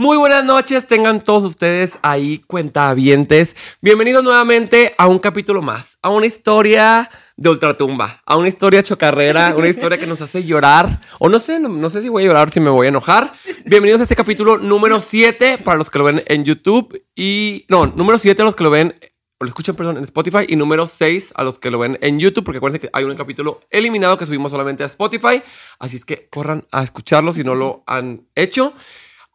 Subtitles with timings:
[0.00, 3.56] Muy buenas noches, tengan todos ustedes ahí cuentavientes.
[3.82, 9.56] Bienvenidos nuevamente a un capítulo más, a una historia de ultratumba, a una historia chocarrera,
[9.56, 12.48] una historia que nos hace llorar, o no sé, no, sé si voy a llorar
[12.48, 13.32] si me voy a enojar.
[13.66, 17.88] Bienvenidos a este capítulo número 7 para los que lo ven en YouTube y, no,
[17.88, 18.94] número 7 a los que lo ven
[19.40, 20.46] o lo escuchan, perdón, en Spotify.
[20.48, 23.16] Y número 6 a los que lo ven en YouTube, porque acuérdense que hay un
[23.16, 25.42] capítulo eliminado que subimos solamente a Spotify.
[25.80, 28.74] Así es que corran a escucharlo si no lo han hecho.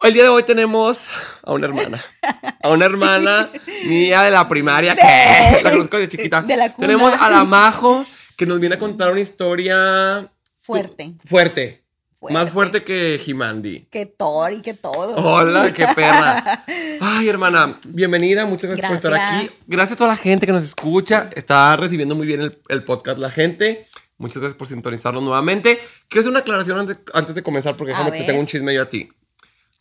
[0.04, 1.08] El día de hoy tenemos
[1.44, 2.04] a una hermana.
[2.62, 3.50] A una hermana
[3.86, 6.42] mía de la primaria, que la conozco de chiquita.
[6.42, 8.06] De la Tenemos a la Majo,
[8.38, 10.30] que nos viene a contar una historia...
[10.60, 11.16] Fuerte.
[11.24, 11.84] Fuerte.
[12.30, 13.88] Más fuerte que Jimandi.
[13.90, 15.16] Que Thor y que todo.
[15.16, 16.66] Hola, qué perra.
[17.02, 18.46] Ay, hermana, bienvenida.
[18.46, 19.50] Muchas gracias, por estar aquí.
[19.68, 21.30] Gracias a toda la gente que nos escucha.
[21.34, 23.88] Está recibiendo muy bien el, podcast la gente.
[24.18, 25.80] Muchas gracias por sintonizarlo nuevamente.
[26.10, 28.90] Quiero hacer una aclaración antes, de comenzar porque déjame que tengo un chisme yo a
[28.90, 29.10] ti.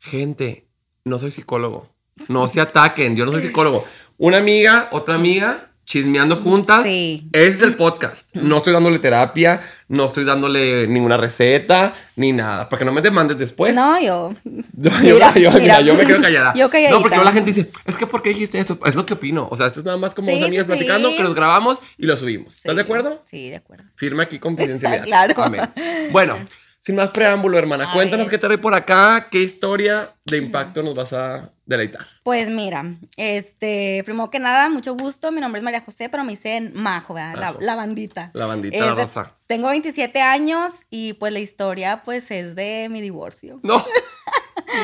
[0.03, 0.67] Gente,
[1.05, 1.89] no soy psicólogo.
[2.27, 3.85] No se ataquen, yo no soy psicólogo.
[4.19, 6.83] Una amiga, otra amiga, chismeando juntas.
[6.83, 7.29] Sí.
[7.33, 8.35] Ese es el podcast.
[8.35, 12.69] No estoy dándole terapia, no estoy dándole ninguna receta, ni nada.
[12.69, 13.77] Para que no me demandes después.
[13.77, 14.35] No, yo.
[14.77, 16.53] Yo, mira, yo, yo me quedo callada.
[16.57, 18.81] Yo No, porque la gente dice, es que ¿por qué dijiste eso?
[18.85, 19.47] Es lo que opino.
[19.53, 22.17] O sea, esto es nada más como dos amigas platicando que los grabamos y lo
[22.17, 22.57] subimos.
[22.57, 23.23] ¿Estás de acuerdo?
[23.25, 23.85] Sí, de acuerdo.
[23.95, 25.05] Firma aquí confidencialidad.
[25.05, 25.41] claro.
[25.41, 25.71] Amén.
[26.11, 26.39] Bueno.
[26.85, 30.95] Sin más preámbulo, hermana, cuéntanos qué te trae por acá, qué historia de impacto nos
[30.95, 32.09] vas a deleitar.
[32.25, 35.31] Pues mira, este, primero que nada, mucho gusto.
[35.31, 37.55] Mi nombre es María José, pero me dicen Majo, ¿verdad?
[37.61, 38.33] La, bandita.
[38.35, 39.37] La bandita rosa.
[39.47, 43.61] Tengo 27 años y pues la historia pues es de mi divorcio.
[43.63, 43.85] No.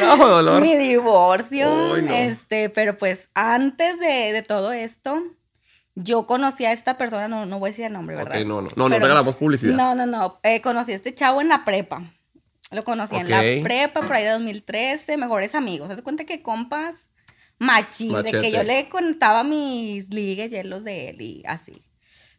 [0.03, 0.61] No, dolor.
[0.61, 1.97] mi divorcio.
[1.97, 5.23] Este, pero pues antes de, de todo esto,
[6.01, 8.41] yo conocí a esta persona, no, no voy a decir el nombre, ¿verdad?
[8.41, 9.75] Ok, no, no, no, no regalamos publicidad.
[9.75, 12.03] No, no, no, eh, conocí a este chavo en la prepa.
[12.71, 15.95] Lo conocí en la prepa, por ahí de 2013, mejores amigos.
[15.95, 17.09] ¿Se cuenta que compas
[17.59, 21.85] machi, de que yo le contaba mis ligues y los de él y así.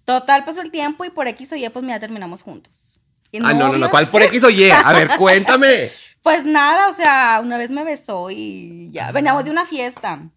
[0.05, 2.99] Total, pasó el tiempo y por X o Y, pues mira, terminamos juntos.
[3.43, 4.71] ah, no, no, no, ¿cuál por X o Y?
[4.71, 5.89] A ver, cuéntame.
[6.23, 10.29] pues nada, o sea, una vez me besó y ya, veníamos de una fiesta.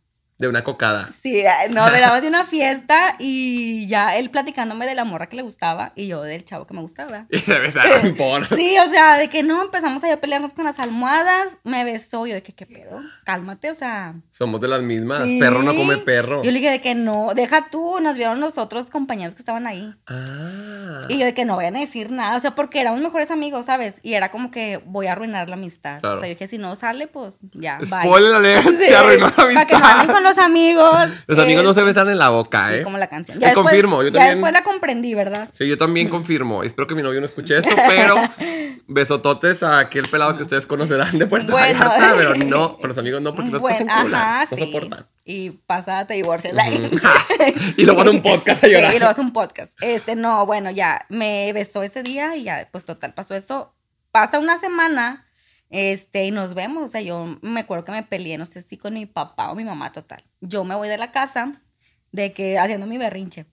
[0.42, 1.08] De una cocada.
[1.12, 5.42] Sí, no, veníamos de una fiesta y ya él platicándome de la morra que le
[5.42, 7.26] gustaba y yo del chavo que me gustaba.
[7.30, 8.48] Y se besaron por.
[8.48, 12.34] Sí, o sea, de que no, empezamos a pelearnos con las almohadas, me besó, yo
[12.34, 13.00] de que, ¿qué pedo?
[13.24, 14.16] Cálmate, o sea.
[14.32, 16.42] Somos de las mismas, perro no come perro.
[16.42, 19.68] Yo le dije de que no, deja tú, nos vieron los otros compañeros que estaban
[19.68, 19.94] ahí.
[20.08, 21.02] Ah.
[21.08, 23.66] Y yo de que no vayan a decir nada, o sea, porque éramos mejores amigos,
[23.66, 24.00] ¿sabes?
[24.02, 26.04] Y era como que voy a arruinar la amistad.
[26.04, 29.80] O sea, yo dije, si no sale, pues ya, Spoiler alert, se arruinó la amistad.
[29.80, 31.08] Para que no con los amigos.
[31.26, 32.82] Los amigos no se besan en la boca, sí, ¿eh?
[32.82, 33.38] como la canción.
[33.38, 35.48] Ya confirmo, yo ya después la comprendí, ¿verdad?
[35.52, 36.62] Sí, yo también confirmo.
[36.62, 38.16] Espero que mi novio no escuche esto, pero
[38.86, 42.98] besototes a aquel pelado que ustedes conocerán de Puerto bueno, Vallarta, pero no, con los
[42.98, 45.06] amigos no, porque los bueno, ajá, no soportan.
[45.24, 46.54] Y pasada te divorcias.
[47.76, 48.90] y luego hace un podcast a llorar.
[48.90, 49.78] Sí, y luego hace un podcast.
[49.80, 53.74] Este, no, bueno, ya me besó ese día y ya, pues total, pasó eso.
[54.10, 55.26] Pasa una semana
[55.72, 58.76] este, y nos vemos, o sea, yo me acuerdo que me peleé, no sé si
[58.76, 60.22] con mi papá o mi mamá, total.
[60.42, 61.62] Yo me voy de la casa,
[62.12, 63.46] de que haciendo mi berrinche,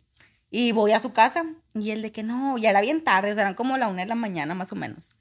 [0.51, 3.35] y voy a su casa, y él de que no, ya era bien tarde, o
[3.35, 5.15] sea, eran como la una de la mañana más o menos.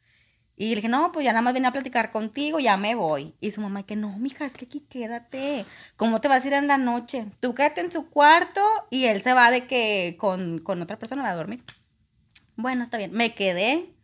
[0.56, 3.36] Y le dije, no, pues ya nada más vine a platicar contigo, ya me voy.
[3.40, 5.64] Y su mamá, que no, mija, es que aquí quédate.
[5.94, 7.26] ¿Cómo te vas a ir en la noche?
[7.38, 8.60] Tú quédate en su cuarto
[8.90, 11.62] y él se va de que con, con otra persona va a dormir.
[12.56, 13.12] Bueno, está bien.
[13.12, 13.94] Me quedé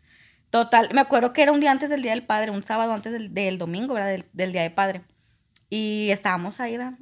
[0.55, 3.13] Total, me acuerdo que era un día antes del Día del Padre, un sábado antes
[3.13, 4.25] del, domingo, ¿verdad?
[4.33, 5.03] Del, Día del Padre.
[5.69, 6.95] Y estábamos ahí, ¿verdad?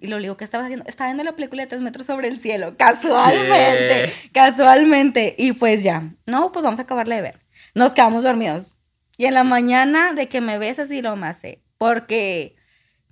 [0.00, 2.40] Y lo digo que estaba haciendo, estaba viendo la película de Tres metros sobre el
[2.40, 5.36] cielo, casualmente, casualmente.
[5.38, 7.40] Y pues ya, no, pues vamos a acabarle de ver.
[7.72, 8.74] Nos quedamos dormidos.
[9.16, 12.56] Y en la mañana de que me besas y lo sé porque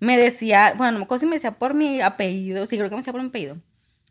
[0.00, 2.96] me decía, bueno, no me acuerdo si me decía por mi apellido, sí, creo que
[2.96, 3.54] me decía por mi apellido.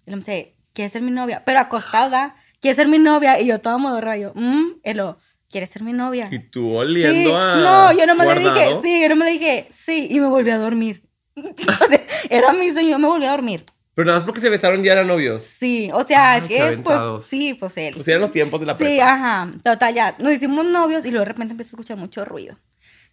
[0.06, 1.44] Y lo me decía, ¿quieres ser mi novia?
[1.44, 3.41] Pero acostada, ¿quieres ser mi novia?
[3.41, 5.19] Y yo todo modo rayo, mmm, y lo,
[5.50, 6.29] ¿quieres ser mi novia?
[6.31, 7.56] Y tú oliendo a.
[7.57, 10.50] No, yo no me le dije, sí, yo no me dije, sí, y me volví
[10.50, 11.03] a dormir.
[11.35, 13.66] o sea, era mi sueño, yo me volví a dormir.
[13.93, 15.43] Pero nada más porque se besaron ya eran novios.
[15.43, 17.93] Sí, o sea, es que, pues, sí, pues él.
[17.96, 18.91] Pues eran los tiempos de la prepa.
[18.91, 22.25] Sí, ajá, total, ya, nos hicimos novios y luego de repente empezó a escuchar mucho
[22.25, 22.58] ruido.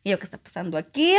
[0.03, 1.15] Y yo, ¿qué está pasando aquí?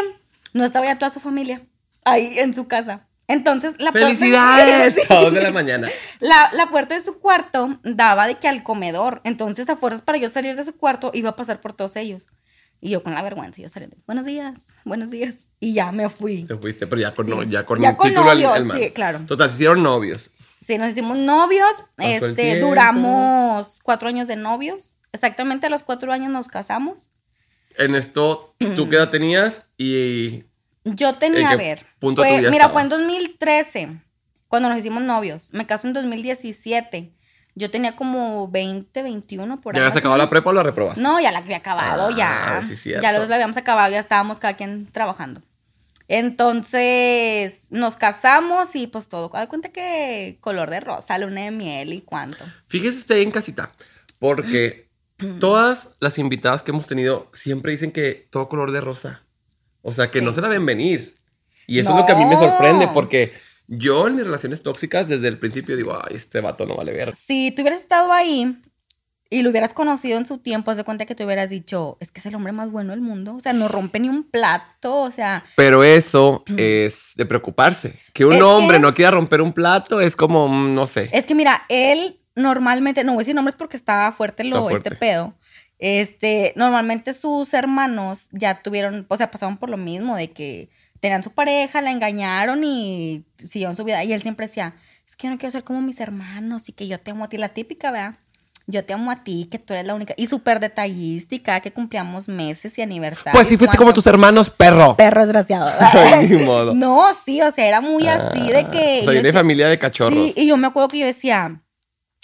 [0.52, 1.62] No estaba ya toda su familia
[2.04, 3.08] ahí en su casa.
[3.28, 4.96] Entonces, la ¡Felicidades!
[5.08, 5.30] puerta.
[5.32, 5.90] de la mañana.
[6.20, 9.22] La, la, puerta de su cuarto daba de que al comedor.
[9.24, 12.28] Entonces, a fuerzas para yo salir de su cuarto, iba a pasar por todos ellos.
[12.84, 15.48] Y yo con la vergüenza, yo saliendo, buenos días, buenos días.
[15.62, 16.44] Y ya me fui.
[16.44, 19.22] Te fuiste, pero ya con, ya con ya título al, Sí, claro.
[19.26, 20.32] Total, se hicieron novios.
[20.58, 21.84] Sí, nos hicimos novios.
[21.98, 24.96] este, duramos cuatro años de novios.
[25.14, 27.12] Exactamente a los cuatro años nos casamos.
[27.78, 29.66] En esto, ¿tú qué edad tenías?
[29.78, 30.44] Y
[30.86, 31.86] Yo tenía, a ver.
[32.00, 32.90] punto fue- mira, fue en estabas?
[32.90, 34.02] 2013,
[34.48, 35.50] cuando nos hicimos novios.
[35.54, 37.14] Me casé en 2017.
[37.56, 39.80] Yo tenía como 20, 21 por ahí.
[39.80, 41.00] ¿Ya habías acabado la prepa o la reprobaste?
[41.02, 42.64] No, ya la había acabado, Ah, ya.
[42.68, 43.04] sí, cierto.
[43.04, 45.42] ya los la habíamos acabado, ya estábamos cada quien trabajando.
[46.08, 49.30] Entonces nos casamos y pues todo.
[49.30, 52.44] Da cuenta que color de rosa, luna de miel y cuánto.
[52.68, 53.72] Fíjese usted en casita,
[54.20, 54.90] porque
[55.40, 59.22] todas las invitadas que hemos tenido siempre dicen que todo color de rosa.
[59.84, 60.26] O sea, que Sí.
[60.26, 61.14] no se la ven venir.
[61.68, 62.40] Y eso es lo que a mí me No.
[62.40, 63.32] sorprende, porque
[63.68, 67.14] yo en mis relaciones tóxicas desde el principio digo, ay, este vato no vale ver.
[67.16, 68.58] Si tú hubieras estado ahí
[69.30, 72.12] y lo hubieras conocido en su tiempo, haz de cuenta que te hubieras dicho, es
[72.12, 73.36] que es el hombre más bueno del mundo.
[73.36, 75.02] O sea, no rompe ni un plato.
[75.02, 78.00] O sea, Pero eso es de preocuparse.
[78.14, 81.10] Que un hombre que- no quiera romper un plato es como, mm, no sé.
[81.14, 84.62] Es que mira, él normalmente, no voy a decir nombres porque estaba fuerte lo, Está
[84.70, 84.90] fuerte.
[84.90, 85.36] este pedo.
[85.86, 90.70] Este, normalmente sus hermanos ya tuvieron, o sea, pasaban por lo mismo, de que
[91.02, 94.02] tenían su pareja, la engañaron y siguieron su vida.
[94.06, 94.76] Y él siempre decía,
[95.06, 97.28] es que yo no quiero ser como mis hermanos y que yo te amo a
[97.28, 98.16] ti, la típica, ¿verdad?
[98.66, 100.14] Yo te amo a ti, que tú eres la única.
[100.16, 100.62] Y súper
[101.44, 103.34] cada que cumplíamos meses y aniversarios.
[103.34, 104.96] Pues sí, fuiste como tus hermanos, perro.
[104.96, 105.70] Perro desgraciado.
[106.46, 106.74] Modo.
[106.74, 109.02] No, sí, o sea, era muy así de que...
[109.02, 110.18] O sea, yo de decía- familia de cachorros.
[110.18, 111.60] Sí, y yo me acuerdo que yo decía,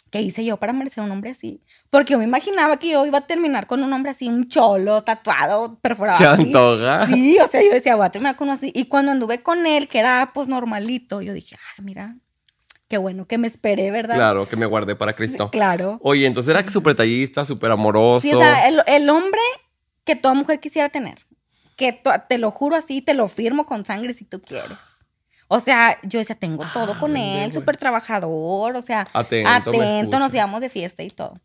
[0.10, 1.62] ¿qué hice yo para merecer un hombre así?
[1.90, 5.04] Porque yo me imaginaba que yo iba a terminar con un hombre así, un cholo,
[5.04, 6.18] tatuado, perforado.
[6.18, 7.08] ¿Se antoja?
[7.08, 8.72] Sí, o sea, yo decía, voy a terminar con uno así.
[8.74, 12.16] Y cuando anduve con él, que era pues normalito, yo dije, ah, mira,
[12.88, 14.16] qué bueno que me esperé, ¿verdad?
[14.16, 15.46] Claro, que me guardé para Cristo.
[15.46, 16.00] Sí, claro.
[16.02, 18.22] Oye, entonces era súper detallista, súper amoroso.
[18.22, 19.42] Sí, o sea, el, el hombre
[20.04, 21.20] que toda mujer quisiera tener.
[21.76, 24.78] Que te lo juro así, te lo firmo con sangre si tú quieres.
[25.51, 30.19] O sea, yo decía, tengo todo con Ándale, él, súper trabajador, o sea, Atento, atento,
[30.19, 31.40] nos íbamos de fiesta y todo.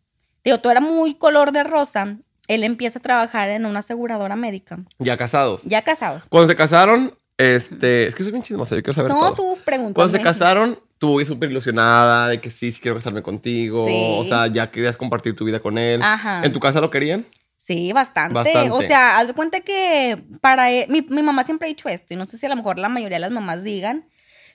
[0.44, 2.18] Digo, tú era muy color de rosa.
[2.46, 4.78] Él empieza a trabajar en una aseguradora médica.
[4.98, 5.62] Ya casados.
[5.62, 6.28] Ya casados.
[6.28, 8.06] Cuando se casaron, este.
[8.06, 9.34] Es que soy bien chismosa, yo quiero saber No, todo.
[9.34, 9.94] tú pregúntame.
[9.94, 13.86] Cuando se casaron, tú súper ilusionada de que sí, sí quiero casarme contigo.
[13.86, 14.16] Sí.
[14.18, 16.02] O sea, ya querías compartir tu vida con él.
[16.02, 16.44] Ajá.
[16.44, 17.24] ¿En tu casa lo querían?
[17.66, 18.34] Sí, bastante.
[18.34, 18.70] Bastante.
[18.72, 22.12] O sea, haz de cuenta que para él- mi, mi mamá siempre ha dicho esto,
[22.12, 24.06] y no sé si a lo mejor la mayoría de las mamás digan.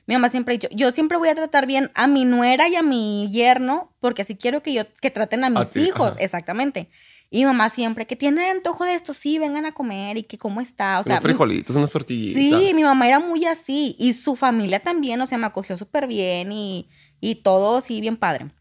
[0.06, 2.76] Mi mamá siempre ha dicho, yo siempre voy a tratar bien a mi nuera y
[2.76, 6.20] a mi yerno, porque así quiero que yo que traten a mis ti, hijos, ajá.
[6.20, 6.90] exactamente.
[7.32, 10.38] Y mi mamá siempre, que tiene antojo de esto, sí, vengan a comer y que
[10.38, 11.00] cómo está.
[11.00, 12.60] O sea, unos frijolitos, unas tortillitas.
[12.62, 13.96] Sí, mi mamá era muy así.
[13.98, 16.90] Y su familia también, o sea, me acogió súper bien y,
[17.20, 18.52] y todo, sí, bien padre.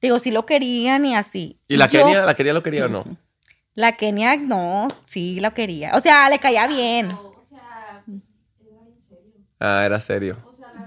[0.00, 1.60] Digo, sí lo querían y así.
[1.68, 3.04] ¿Y la Yo- Kenia, la Kenia lo quería o no?
[3.74, 5.92] La Kenia, no, sí lo quería.
[5.96, 7.20] O sea, le caía bien.
[9.60, 10.44] Ah, era serio.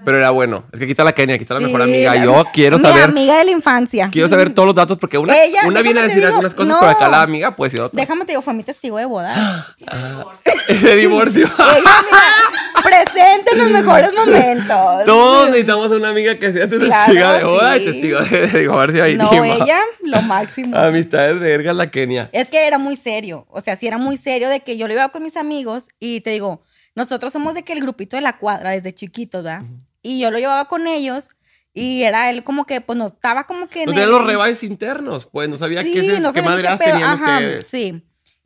[0.07, 0.63] Pero era bueno.
[0.71, 2.15] Es que aquí está la Kenia, aquí está la mejor amiga.
[2.23, 3.03] Yo quiero Mi saber.
[3.03, 4.09] amiga de la infancia.
[4.09, 6.69] Quiero saber todos los datos porque una, Ella, una viene a decir digo, algunas cosas,
[6.69, 6.79] no.
[6.79, 7.99] pero acá la amiga puede decir otra.
[7.99, 9.67] Déjame te digo, fue mi testigo de boda.
[10.69, 11.45] de divorcio.
[11.45, 15.03] Ella, mira, presente en los mejores momentos.
[15.05, 17.91] Todos necesitamos una amiga que sea tu Claro, testigo de boda y sí.
[17.91, 19.03] testigo de de divorcio.
[19.03, 20.77] ahí No, ella, lo máximo.
[20.77, 22.29] Amistades vergas la Kenia.
[22.31, 24.93] Es que era muy serio, o sea, sí era muy serio de que yo lo
[24.93, 26.61] iba con mis amigos y te digo,
[26.95, 29.63] nosotros somos de que el grupito de la cuadra desde chiquitos, ¿verdad?
[30.07, 31.29] Y yo lo llevaba con ellos
[31.73, 33.85] y era él como que, pues no estaba como que...
[33.85, 36.55] No tenían el- los rebajes internos, pues no sabía sí, qué, se- no qué pedo,
[36.77, 37.67] tenían ajá, ustedes.
[37.67, 38.01] Sí,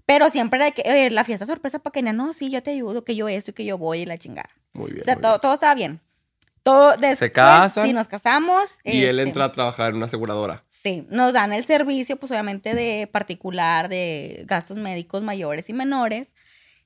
[0.06, 3.04] pero siempre de que, oye, la fiesta sorpresa para que no, sí, yo te ayudo,
[3.06, 4.50] que yo esto y que yo voy y la chingada.
[4.74, 5.02] Muy bien.
[5.02, 5.42] O sea, todo, bien.
[5.42, 6.02] todo estaba bien.
[6.64, 7.88] Todo después, casan.
[7.88, 8.69] sí, nos casamos.
[8.83, 10.64] Y él este, entra a trabajar en una aseguradora.
[10.69, 16.33] Sí, nos dan el servicio, pues obviamente de particular, de gastos médicos mayores y menores.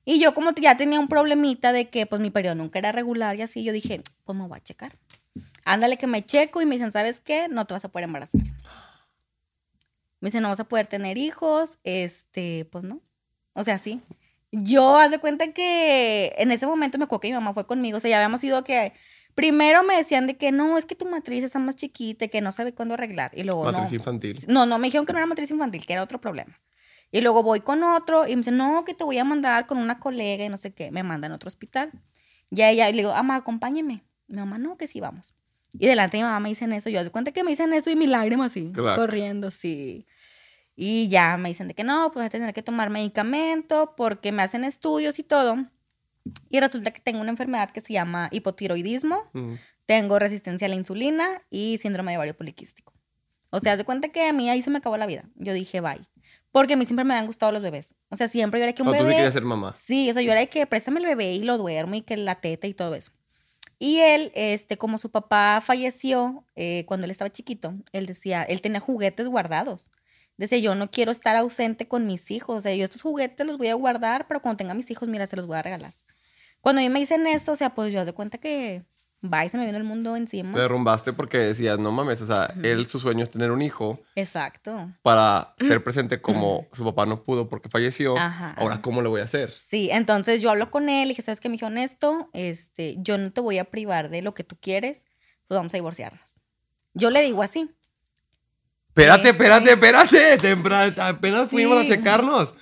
[0.08, 3.34] Y yo como ya tenía un problemita de que pues mi periodo nunca era regular
[3.34, 4.92] y así, yo dije, pues me voy a checar.
[5.64, 7.48] Ándale que me checo y me dicen, ¿sabes qué?
[7.48, 8.40] No te vas a poder embarazar.
[10.20, 13.02] Me dicen, no vas a poder tener hijos, este, pues no.
[13.52, 14.00] O sea, sí.
[14.52, 17.96] Yo, haz de cuenta que en ese momento me acuerdo que mi mamá fue conmigo,
[17.96, 18.92] o sea, ya habíamos ido que...
[19.34, 22.52] Primero me decían de que no, es que tu matriz está más chiquita, que no
[22.52, 23.32] sabe cuándo arreglar.
[23.34, 23.96] Y luego Matriz no.
[23.96, 24.38] infantil.
[24.48, 26.58] No, no, me dijeron que no era matriz infantil, que era otro problema.
[27.12, 29.78] Y luego voy con otro y me dicen, no, que te voy a mandar con
[29.78, 30.90] una colega y no sé qué.
[30.90, 31.90] Me mandan a otro hospital.
[32.50, 34.04] Y a ella y le digo, mamá, acompáñeme.
[34.28, 35.34] Mi mamá, no, que sí, vamos.
[35.78, 36.88] Y delante de mi mamá me dicen eso.
[36.90, 39.00] Yo de cuenta que me dicen eso y mi lágrima así, Claro.
[39.00, 40.06] corriendo, sí.
[40.74, 44.30] Y ya me dicen de que no, pues voy a tener que tomar medicamento porque
[44.32, 45.56] me hacen estudios y todo.
[46.50, 49.54] Y resulta que tengo una enfermedad que se llama hipotiroidismo Mm.
[49.86, 52.92] tengo resistencia a la insulina y síndrome de ovario poliquístico.
[53.50, 55.24] O sea, haz de cuenta que a mí ahí se me acabó la vida.
[55.36, 56.06] Yo dije, bye.
[56.56, 57.94] Porque a mí siempre me han gustado los bebés.
[58.08, 59.16] O sea, siempre yo era que un O tú sí bebé...
[59.16, 59.74] querías ser mamá.
[59.74, 62.36] Sí, o sea, yo era que préstame el bebé y lo duermo y que la
[62.36, 63.12] teta y todo eso.
[63.78, 68.62] Y él, este, como su papá falleció eh, cuando él estaba chiquito, él decía, él
[68.62, 69.90] tenía juguetes guardados.
[70.38, 72.56] Decía, yo no quiero estar ausente con mis hijos.
[72.56, 75.26] O sea, yo estos juguetes los voy a guardar, pero cuando tenga mis hijos, mira,
[75.26, 75.92] se los voy a regalar.
[76.62, 78.82] Cuando a mí me dicen esto, o sea, pues yo haz de cuenta que
[79.24, 80.52] va y se me vino el mundo encima.
[80.52, 83.98] Te derrumbaste porque decías, no mames, o sea, él su sueño es tener un hijo
[84.14, 84.90] Exacto.
[85.02, 88.16] para ser presente como su papá no pudo porque falleció.
[88.16, 88.54] Ajá.
[88.56, 89.52] Ahora, ¿cómo le voy a hacer?
[89.58, 92.30] Sí, entonces yo hablo con él y dije, ¿sabes qué, mijo honesto?
[92.34, 95.04] Este, yo no te voy a privar de lo que tú quieres,
[95.48, 96.36] pues vamos a divorciarnos.
[96.94, 97.70] Yo le digo así.
[98.88, 100.38] Espérate, espérate, espérate.
[100.38, 101.56] Temprano, apenas Sí.
[101.56, 102.54] fuimos a checarnos.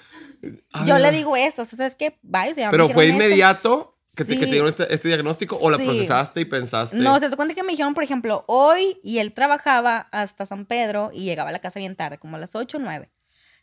[0.85, 2.19] Yo le digo eso, o sea, ¿sabes qué?
[2.23, 3.15] Vaya, o sea, Pero fue esto.
[3.15, 4.51] inmediato que te, que te Sí.
[4.53, 5.85] dieron este, este diagnóstico o la Sí.
[5.85, 6.97] procesaste y pensaste.
[6.97, 11.11] No, se cuenta que me dijeron, por ejemplo, hoy y él trabajaba hasta San Pedro
[11.13, 13.11] y llegaba a la casa bien tarde, como a las 8 o 9.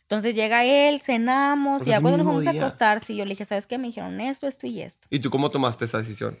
[0.02, 2.60] Entonces llega él, cenamos Pues y ya cuando nos vamos a día.
[2.60, 3.78] acostar, sí, yo le dije, ¿sabes qué?
[3.78, 5.06] Me dijeron esto, esto y esto.
[5.10, 6.38] ¿Y tú cómo tomaste esa decisión?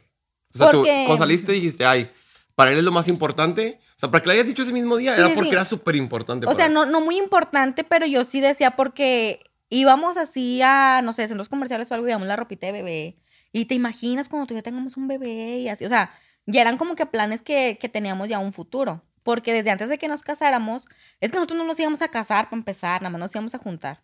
[0.54, 2.10] O sea, Porque- tú cuando saliste dijiste, ay,
[2.54, 3.80] para él es lo más importante.
[3.96, 5.54] O sea, para que le hayas dicho ese mismo día, Sí, era porque sí.
[5.54, 6.46] era súper importante.
[6.46, 9.40] O sea, no, no muy importante, pero yo sí decía porque
[9.70, 13.16] íbamos así a, no sé, centros comerciales o algo, y íbamos la ropita de bebé.
[13.52, 15.84] Y te imaginas cuando tú ya tengamos un bebé y así.
[15.84, 16.10] O sea,
[16.46, 19.02] ya eran como que planes que, que teníamos ya un futuro.
[19.22, 20.86] Porque desde antes de que nos casáramos,
[21.20, 23.58] es que nosotros no nos íbamos a casar para empezar, nada más nos íbamos a
[23.58, 24.00] juntar.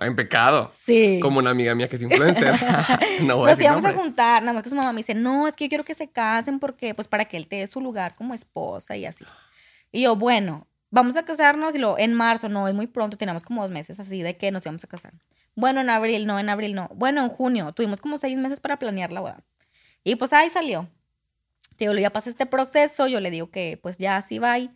[0.00, 0.70] En pecado.
[0.72, 1.18] Sí.
[1.20, 2.54] Como una amiga mía que es influencer.
[3.22, 5.14] no voy a Nos decir íbamos a juntar, nada más que su mamá me dice,
[5.14, 7.66] no, es que yo quiero que se casen porque, pues, para que él te dé
[7.66, 9.24] su lugar como esposa y así.
[9.90, 13.42] Y yo, bueno, vamos a casarnos y luego en marzo, no, es muy pronto, teníamos
[13.42, 15.12] como dos meses así de que nos íbamos a casar.
[15.54, 16.88] Bueno, en abril, no, en abril, no.
[16.94, 19.44] Bueno, en junio, tuvimos como seis meses para planear la boda.
[20.04, 20.88] Y pues ahí salió.
[21.76, 24.58] Te digo, ya pasa este proceso, yo le digo que pues ya así va.
[24.58, 24.70] Y,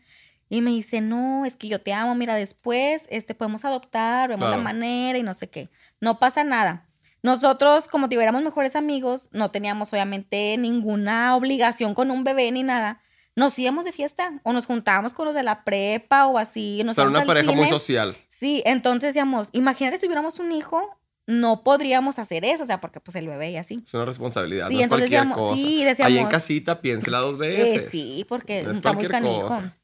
[0.48, 4.46] y me dice, no, es que yo te amo, mira, después este, podemos adoptar, vemos
[4.46, 4.58] Claro.
[4.58, 5.70] la manera y no sé qué.
[6.00, 6.86] No pasa nada.
[7.22, 12.50] Nosotros, como te digo, éramos mejores amigos, no teníamos obviamente ninguna obligación con un bebé
[12.52, 13.00] ni nada.
[13.36, 16.78] Nos íbamos de fiesta o nos juntábamos con los de la prepa o así.
[16.80, 18.16] O Nos sea, íbamos una al pareja muy social.
[18.28, 22.98] Sí, entonces decíamos, imagínate si tuviéramos un hijo, no podríamos hacer eso, o sea, porque
[23.00, 23.82] pues el bebé y así.
[23.84, 24.68] Es una responsabilidad.
[24.68, 25.56] Sí, no entonces decíamos- cosa.
[25.56, 27.90] sí, decíamos- Ahí en casita, piénsela dos Eh, veces.
[27.90, 29.42] sí, porque No es está muy canijo.
[29.42, 29.76] cosa.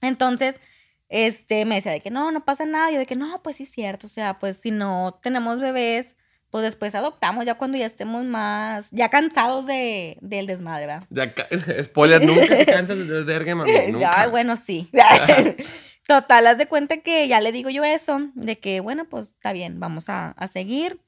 [0.00, 0.60] Entonces,
[1.08, 2.90] este, me decía de que no, no pasa nada.
[2.90, 4.06] Yo de que no, pues sí es cierto.
[4.06, 6.16] O sea, pues si no tenemos bebés,
[6.54, 11.02] pues después adoptamos ya cuando ya estemos más, ya cansados de, del desmadre, ¿verdad?
[11.10, 11.34] Ya,
[11.84, 13.72] spoiler, nunca te cansas de desvergue, mami.
[13.90, 14.20] Nunca.
[14.20, 14.88] Ay, bueno, sí.
[16.06, 19.52] Total, haz de cuenta que ya le digo yo eso, de que, bueno, pues está
[19.52, 21.00] bien, vamos a, a seguir.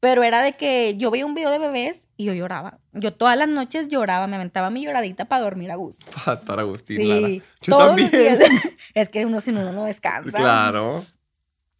[0.00, 2.80] Pero era de que yo veía un video de bebés y yo lloraba.
[2.92, 6.04] Yo todas las noches lloraba, me aventaba mi lloradita para dormir a gusto.
[6.44, 7.28] Para Agustín, Sí, Lara.
[7.28, 8.10] Yo todos también.
[8.12, 8.50] los días.
[8.94, 10.36] es que uno sin uno no descansa.
[10.36, 11.04] Claro.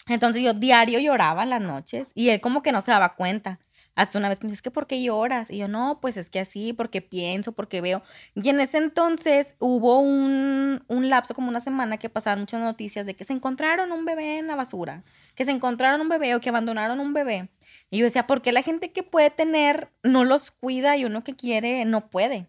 [0.08, 3.58] Entonces yo diario lloraba en las noches y él como que no se daba cuenta.
[3.94, 5.50] Hasta una vez que me dice, es que ¿por qué lloras?
[5.50, 8.00] Y yo, no, pues es que así, porque pienso, porque veo.
[8.36, 13.06] Y en ese entonces hubo un, un lapso, como una semana, que pasaban muchas noticias
[13.06, 15.02] de que se encontraron un bebé en la basura,
[15.34, 17.48] que se encontraron un bebé o que abandonaron un bebé.
[17.90, 21.24] Y yo decía, ¿por qué la gente que puede tener no los cuida y uno
[21.24, 22.46] que quiere no puede?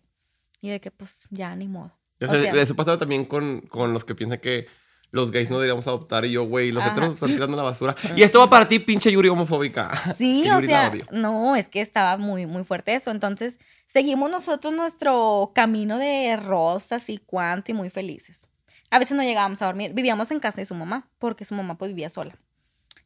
[0.62, 1.94] Y yo de que, pues, ya, ni modo.
[2.22, 4.68] O O sea, sea- eso pasa también con, con los que piensan que
[5.12, 7.96] los gays no deberíamos adoptar y yo, güey, los heteros están tirando la basura.
[8.16, 9.92] Y esto va para ti, pinche Yuri homofóbica.
[10.18, 13.12] Sí, o sea, no, es que estaba muy, muy fuerte eso.
[13.12, 18.46] Entonces, seguimos nosotros nuestro camino de rosas y cuánto y muy felices.
[18.92, 19.94] A veces no llegábamos a dormir.
[19.94, 22.36] Vivíamos en casa de su mamá, porque su mamá pues vivía sola.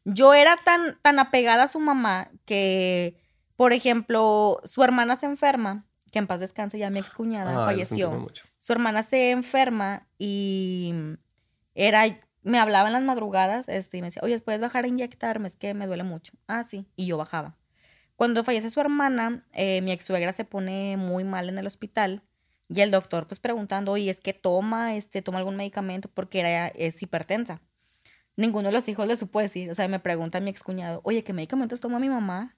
[0.04, 3.16] Yo era tan, tan apegada a su mamá que,
[3.56, 8.28] por ejemplo, su hermana se enferma, que en paz descanse ya mi excuñada lo falleció
[8.64, 10.94] su hermana se enferma y
[11.74, 12.04] era,
[12.42, 15.48] me hablaba en las madrugadas, este, y me decía, oye, ¿puedes bajar a inyectarme?
[15.48, 16.32] Es que me duele mucho.
[16.46, 17.56] Ah, sí, y yo bajaba.
[18.16, 22.22] Cuando fallece su hermana, eh, mi ex suegra se pone muy mal en el hospital
[22.68, 26.08] y el doctor pues preguntando, oye, ¿es que toma, este, toma algún medicamento?
[26.08, 27.60] Porque era, es hipertensa.
[28.36, 31.32] Ninguno de los hijos le supo decir, o sea, me pregunta mi excuñado, oye, ¿qué
[31.32, 32.56] medicamentos toma mi mamá?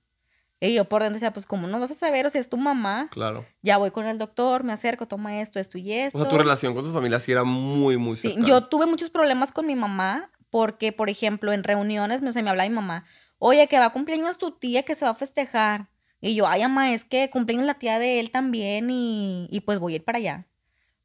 [0.61, 2.25] Y yo por dentro decía, pues, ¿cómo no vas a saber?
[2.27, 3.09] O sea, es tu mamá.
[3.11, 3.45] Claro.
[3.63, 6.19] Ya voy con el doctor, me acerco, toma esto, esto y esto.
[6.19, 8.47] O sea, tu relación con su familia sí era muy, muy Sí, cercana.
[8.49, 12.43] yo tuve muchos problemas con mi mamá porque, por ejemplo, en reuniones me, o sea,
[12.43, 13.05] me hablaba mi mamá,
[13.39, 15.89] oye, que va a cumpleaños tu tía que se va a festejar.
[16.23, 19.79] Y yo, ay, mamá, es que cumpleaños la tía de él también y, y pues
[19.79, 20.47] voy a ir para allá.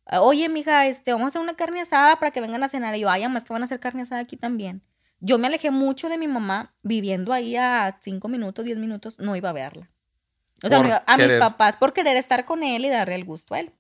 [0.06, 2.96] "Ah, Oye, mija, este, vamos a hacer una carne asada para que vengan a cenar.
[2.96, 4.82] Y yo, ay, mamá, es que van a hacer carne asada aquí también.
[5.22, 9.36] Yo me alejé mucho de mi mamá, viviendo ahí a cinco minutos, diez minutos, no
[9.36, 9.90] iba a verla.
[10.64, 13.54] O sea, iba- a mis papás por querer estar con él y darle el gusto
[13.54, 13.72] a él.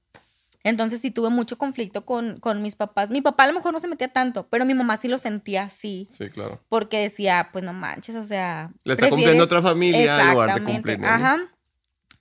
[0.63, 3.10] Entonces sí tuve mucho conflicto con, con mis papás.
[3.10, 5.63] Mi papá a lo mejor no se metía tanto, pero mi mamá sí lo sentía
[5.63, 6.07] así.
[6.12, 6.62] Sí, claro.
[6.69, 8.71] Porque decía, pues no manches, o sea.
[8.83, 10.65] Le está cumpliendo prefieres- otra familia en lugar de.
[11.07, 11.38] Ajá.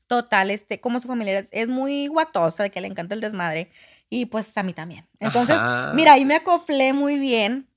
[0.06, 3.70] Total, este, como su familia es, es muy guatosa, de que le encanta el desmadre.
[4.08, 5.06] Y pues a mí también.
[5.20, 5.92] Entonces, Ajá.
[5.94, 7.68] mira, ahí me acoplé muy bien.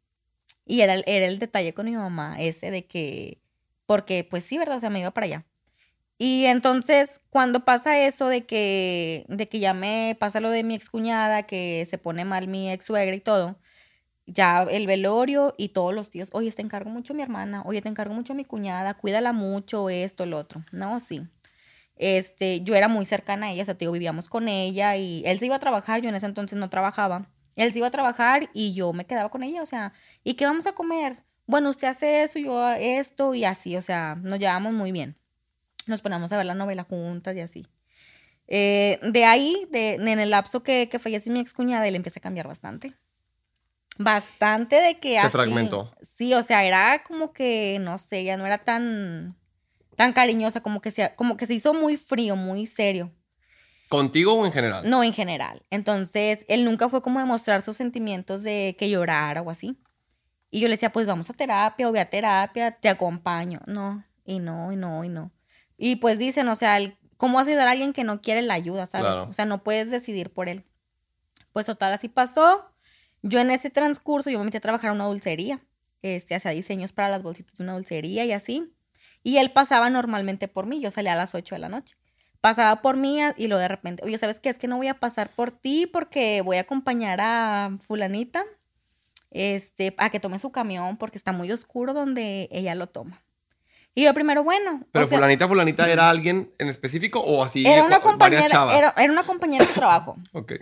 [0.65, 3.41] Y era, el- era el detalle con mi mamá, ese de que,
[3.86, 4.77] porque pues sí, ¿verdad?
[4.77, 5.46] O sea, me iba para allá.
[6.17, 10.75] Y entonces, cuando pasa eso de que, de que ya me pasa lo de mi
[10.75, 13.58] excuñada, que se pone mal mi ex suegra y todo,
[14.27, 17.82] ya el velorio y todos los tíos, oye, te encargo mucho a mi hermana, oye,
[17.82, 20.63] te encargo mucho a mi cuñada, cuídala mucho, esto, lo otro.
[20.72, 21.22] No, sí.
[21.96, 25.39] Este, yo era muy cercana a ella, o sea, digo, vivíamos con ella y él
[25.39, 27.29] se iba a trabajar, yo en ese entonces no trabajaba.
[27.55, 29.93] Él se iba a trabajar y yo me quedaba con ella, o sea,
[30.24, 31.24] ¿y qué vamos a comer?
[31.46, 35.18] Bueno, usted hace eso, yo esto y así, o sea, nos llevamos muy bien.
[35.86, 37.68] Nos ponemos a ver la novela juntas y así.
[38.48, 42.22] Eh, de ahí, de, en el lapso que, que falleció mi excuñada, él empieza a
[42.22, 42.94] cambiar bastante.
[43.98, 45.92] Bastante de que Se fragmentó.
[46.01, 49.36] Sí, o sea, era como que, no sé, ya no era tan,
[49.96, 53.12] tan cariñosa, como que, se, como que se hizo muy frío, muy serio.
[53.89, 54.89] ¿Contigo o en general?
[54.89, 55.62] No, en general.
[55.70, 59.77] Entonces, él nunca fue como demostrar sus sentimientos de que llorara o así.
[60.54, 63.60] Y yo le decía, pues vamos a terapia o ve a terapia, te acompaño.
[63.66, 65.32] No, y no, y no, y no.
[65.80, 66.78] Y pues dicen, o sea,
[67.18, 69.08] ¿cómo vas a ayudar a alguien que no quiere la ayuda, sabes?
[69.08, 69.30] Claro.
[69.32, 70.64] O sea, no puedes decidir por él.
[71.54, 72.70] Pues total, así pasó.
[73.24, 75.60] Yo en ese transcurso, yo me metí a trabajar en una dulcería.
[76.04, 78.76] Este, hacía diseños para las bolsitas de una dulcería y así.
[79.24, 80.82] Y él pasaba normalmente por mí.
[80.82, 81.96] Yo salía a las 8 de la noche.
[82.42, 84.50] Pasaba por mí y lo de repente, oye, ¿sabes qué?
[84.50, 88.46] Es que no voy a pasar por ti porque voy a acompañar a fulanita
[89.34, 93.24] este, a que tome su camión porque está muy oscuro donde ella lo toma.
[93.96, 94.82] Y yo primero, bueno.
[94.92, 97.66] Pero o sea, fulanita, fulanita, ¿era alguien en específico o así?
[97.66, 100.16] era una compañera, era, era una compañera de trabajo.
[100.32, 100.54] Ok.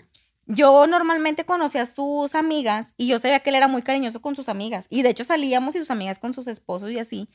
[0.48, 4.36] Yo normalmente conocía a sus amigas y yo sabía que él era muy cariñoso con
[4.36, 4.86] sus amigas.
[4.90, 7.30] Y de hecho salíamos y sus amigas con sus esposos y así.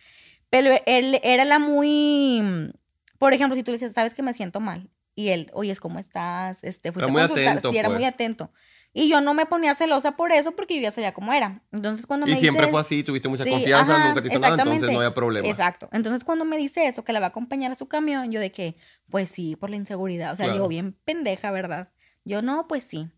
[0.50, 2.72] Pero él era la muy...
[3.18, 4.90] Por ejemplo, si tú le dices, sabes que me siento mal.
[5.14, 6.58] Y él, oye, ¿cómo estás?
[6.62, 7.98] Este, fuiste Era muy consultar?" atento, Sí, era pues.
[7.98, 8.50] muy atento.
[8.98, 11.60] Y yo no me ponía celosa por eso porque yo ya sabía cómo era.
[11.70, 14.28] Entonces cuando Y me siempre dice- fue así, tuviste mucha Sí, confianza, ajá, nunca te
[14.28, 15.46] hizo nada, entonces no había problema.
[15.46, 15.88] Exacto.
[15.92, 18.50] Entonces, cuando me dice eso, que la va a acompañar a su camión, yo de
[18.52, 18.74] que,
[19.10, 20.32] pues sí, por la inseguridad.
[20.32, 20.62] O sea, Claro.
[20.62, 21.90] yo bien pendeja, ¿verdad?
[22.24, 23.08] Yo no, pues sí.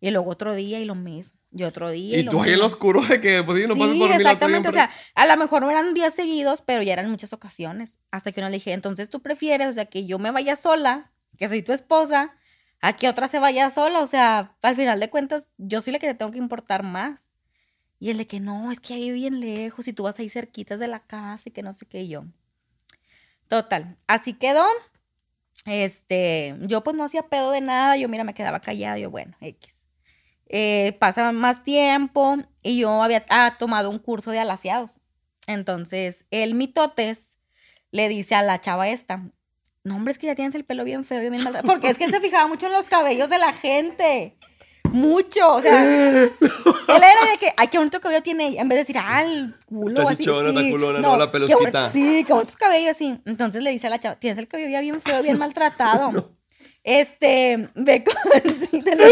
[0.00, 1.38] Y luego otro día y lo mismo.
[1.52, 2.16] Y otro día.
[2.16, 4.14] Y, Y tú ahí en lo oscuro de que, pues sí, no pasas por mí.
[4.16, 4.68] exactamente.
[4.68, 7.98] O sea, a lo mejor no eran días seguidos, pero ya eran muchas ocasiones.
[8.10, 11.12] Hasta que uno le dije, entonces tú prefieres, o sea, que yo me vaya sola,
[11.38, 12.32] que soy tu esposa,
[12.80, 14.00] a que otra se vaya sola.
[14.00, 17.28] O sea, al final de cuentas, yo soy la que te tengo que importar más.
[17.98, 20.80] Y el de que no, es que ahí bien lejos y tú vas ahí cerquitas
[20.80, 22.24] de la casa y que no sé qué y yo.
[23.48, 24.64] Total, así quedó.
[25.66, 29.36] Este, yo pues no hacía pedo de nada, yo mira, me quedaba callada, yo bueno,
[29.40, 29.82] X.
[30.46, 34.98] Eh, pasa más tiempo y yo había ah, tomado un curso de alaciados.
[35.46, 37.36] Entonces, el mitotes
[37.90, 39.30] le dice a la chava esta,
[39.84, 41.60] no hombre, es que ya tienes el pelo bien feo, bien mal.
[41.64, 44.36] Porque es que él se fijaba mucho en los cabellos de la gente.
[44.92, 45.84] Mucho, o sea,
[46.24, 49.22] él era de que, ay, qué bonito cabello tiene ella, en vez de decir, ah,
[49.22, 50.16] el culo Está así.
[50.24, 50.70] chichona, está sí.
[50.72, 51.60] culona, no, la pelusquita.
[51.60, 53.20] bonito- sí, qué bonitos cabellos así.
[53.24, 56.32] Entonces le dice a la chava, tienes el cabello ya bien feo, bien maltratado.
[56.82, 58.14] Este, ve con,
[58.70, 59.04] sí, te lo.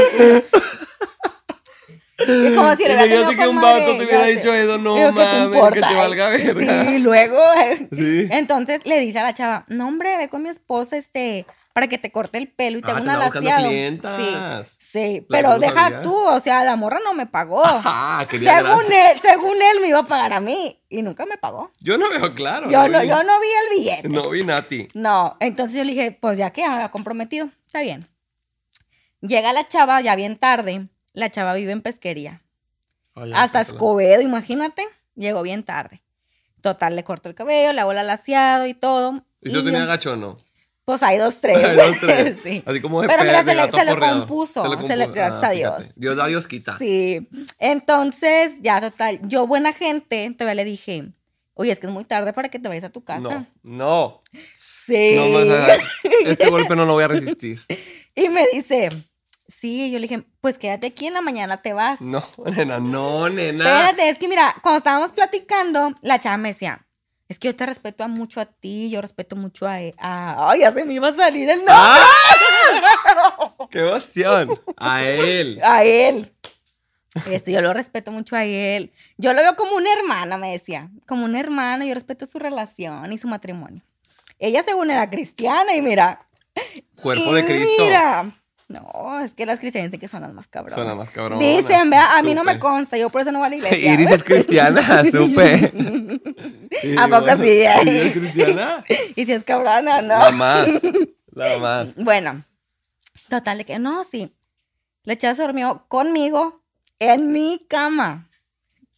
[2.19, 4.95] Es como si le hubiera Imagínate tenido que un vato te hubiera dicho eso, no
[4.97, 6.85] Digo, ¿qué te mames, que te valga verga.
[6.91, 7.39] Sí, luego,
[7.97, 8.29] Sí.
[8.31, 11.97] entonces le dice a la chava, no hombre, ve con mi esposa, este, para que
[11.99, 13.71] te corte el pelo y te Ah, haga te un alaciado.
[13.71, 14.37] Sí,
[14.81, 16.03] sí, La pero deja sabía.
[16.03, 17.65] tú, o sea, la morra no me pagó.
[17.65, 21.39] Ajá, quería según él, según él me iba a pagar a mí y nunca me
[21.39, 21.71] pagó.
[21.81, 22.69] Yo no veo claro.
[22.69, 24.09] Yo no, vi- yo no vi el billete.
[24.09, 24.89] No vi Nati.
[24.95, 28.09] No, entonces yo le dije, pues ya que ya me había comprometido, está bien.
[29.21, 32.43] Llega la chava ya bien tarde, la chava vive en pesquería.
[33.35, 34.85] Hasta Escobedo, imagínate,
[35.17, 36.03] llegó bien tarde.
[36.61, 39.25] Total, le cortó el cabello, le hago el alaciado y todo.
[39.43, 40.37] ¿Y y yo- gacho o no?
[40.85, 41.57] Pues hay dos, tres.
[41.65, 42.41] Hay dos, tres.
[42.43, 42.63] sí.
[42.65, 44.21] Así como Pero pe- mira, se le- se aporreado.
[44.21, 45.13] compuso, se le- compuso.
[45.13, 45.77] gracias a Dios.
[45.79, 46.01] fíjate.
[46.01, 46.79] Dios da, Dios quita.
[46.79, 47.29] Sí.
[47.59, 51.13] Entonces, ya total, yo buena gente, todavía le dije,
[51.55, 53.21] oye, es que es muy tarde para que te vayas a tu casa.
[53.21, 54.23] No, no.
[54.87, 55.15] Sí.
[55.17, 57.61] No este golpe no lo voy a resistir.
[58.15, 58.89] Y me dice,
[59.49, 62.01] sí, yo le dije, pues quédate aquí en la mañana te vas.
[62.01, 62.23] No,
[62.57, 63.65] nena, no, nena.
[63.65, 66.87] Espérate, es que mira, cuando estábamos platicando, la chava me decía,
[67.29, 70.61] es que yo te respeto a mucho a ti, yo respeto mucho a, a- Ay,
[70.61, 71.75] ya se me iba a salir el nombre.
[71.77, 72.07] ¡Ah!
[73.71, 74.59] ¡Qué emoción!
[74.77, 75.61] A él.
[75.63, 76.33] A él.
[77.31, 78.93] Este, yo lo respeto mucho a él.
[79.17, 80.89] Yo lo veo como una hermana, me decía.
[81.07, 83.83] Como una hermana, yo respeto su relación y su matrimonio.
[84.39, 86.27] Ella según era cristiana y mira.
[87.03, 87.83] Cuerpo y de Cristo.
[87.85, 88.31] Mira.
[88.69, 90.79] No, es que las cristianas dicen que son las más cabronas.
[90.79, 91.39] Son las más cabronas.
[91.39, 93.95] Dicen, vea, a mí no me consta, yo por eso no voy a la iglesia.
[93.95, 95.73] Iris es cristiana, supe.
[96.83, 97.43] Sí, ¿A poco bueno.
[97.45, 97.63] sí?
[97.83, 98.85] ¿Iris es cristiana?
[99.17, 100.19] y si es cabrona, no.
[100.19, 100.69] La más.
[101.33, 101.95] La más.
[101.97, 102.43] Bueno,
[103.31, 104.35] total de que no, sí.
[105.05, 106.63] La chava se durmió conmigo
[106.99, 108.29] en mi cama.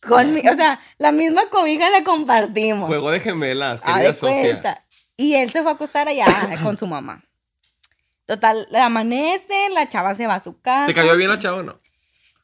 [0.06, 2.88] Con mi, o sea, la misma cobija la compartimos.
[2.88, 4.83] Juego de gemelas, querida cuenta.
[5.16, 6.26] Y él se fue a acostar allá
[6.62, 7.22] con su mamá.
[8.31, 10.87] Total, le amanece, la chava se va a su casa.
[10.87, 11.81] ¿Te cayó bien la chava o no?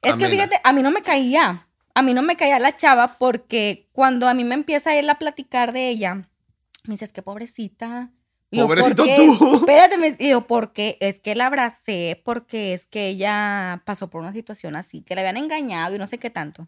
[0.02, 1.68] Es que fíjate, a mí no me caía.
[1.94, 5.14] A mí no me caía la chava porque cuando a mí me empieza él a
[5.14, 8.10] platicar de ella, me dice, es que pobrecita.
[8.50, 9.04] Y yo, ¿por Pobrecito
[9.38, 9.56] tú.
[9.58, 10.98] Espérate, me y yo, ¿por qué?
[11.00, 15.20] Es que la abracé porque es que ella pasó por una situación así, que la
[15.20, 16.66] habían engañado y no sé qué tanto.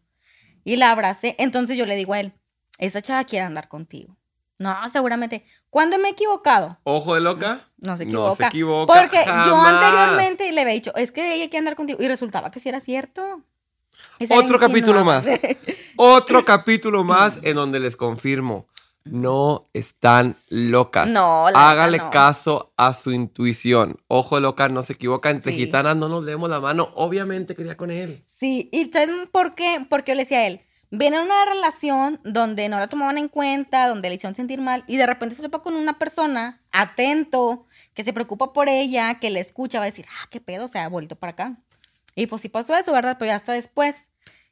[0.63, 1.35] Y la abracé.
[1.41, 2.35] Entonces yo le digo a él,
[2.79, 4.17] esa chava quiere andar contigo.
[4.59, 5.45] No, seguramente.
[5.71, 6.79] ¿Cuándo me he equivocado?
[6.83, 7.61] ¿Ojo de loca?
[7.79, 8.37] No se No equivoca.
[8.37, 12.03] se equivoca, Porque yo anteriormente le había dicho, es que ella quiere andar contigo.
[12.03, 13.43] Y resultaba que sí era cierto.
[14.19, 15.27] Esa Otro capítulo más.
[15.97, 18.67] Otro capítulo más en donde les confirmo.
[19.05, 21.07] No están locas.
[21.07, 22.11] No, la Hágale no.
[22.11, 23.97] caso a su intuición.
[24.07, 25.31] Ojo de loca, no se equivoca.
[25.31, 25.59] Entre Sí.
[25.59, 26.91] gitanas no nos leemos la mano.
[26.95, 28.23] Obviamente quería con él.
[28.27, 29.87] Sí, y ¿sabes por qué?
[29.89, 30.61] Porque yo le decía a él,
[30.91, 34.97] viene una relación donde no la tomaban en cuenta, donde le hicieron sentir mal, y
[34.97, 39.41] de repente se topa con una persona atento, que se preocupa por ella, que le
[39.41, 41.57] escucha, va a decir, ah, qué pedo, se ha vuelto para acá.
[42.15, 43.17] Y pues sí pasó eso, ¿verdad?
[43.19, 44.09] Pero ya hasta después,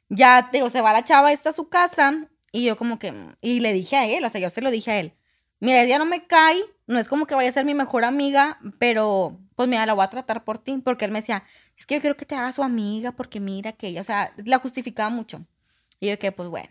[0.09, 3.59] ya, digo, se va la chava esta a su casa, y yo como que, y
[3.59, 5.13] le dije a él, o sea, yo se lo dije a él,
[5.59, 8.59] mira, ella no me cae, no es como que vaya a ser mi mejor amiga,
[8.79, 11.43] pero pues mira, la voy a tratar por ti, porque él me decía,
[11.77, 14.33] es que yo quiero que te haga su amiga, porque mira que ella, o sea,
[14.37, 15.45] la justificaba mucho.
[15.99, 16.69] Y yo que, pues bueno,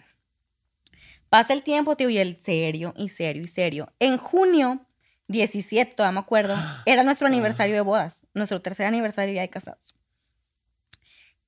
[1.29, 3.93] pasa el tiempo, tío, y él serio, y serio, y serio.
[3.99, 4.81] En junio
[5.29, 6.55] 17, todavía me acuerdo,
[6.87, 9.95] era nuestro aniversario de bodas, nuestro tercer aniversario ya de casados.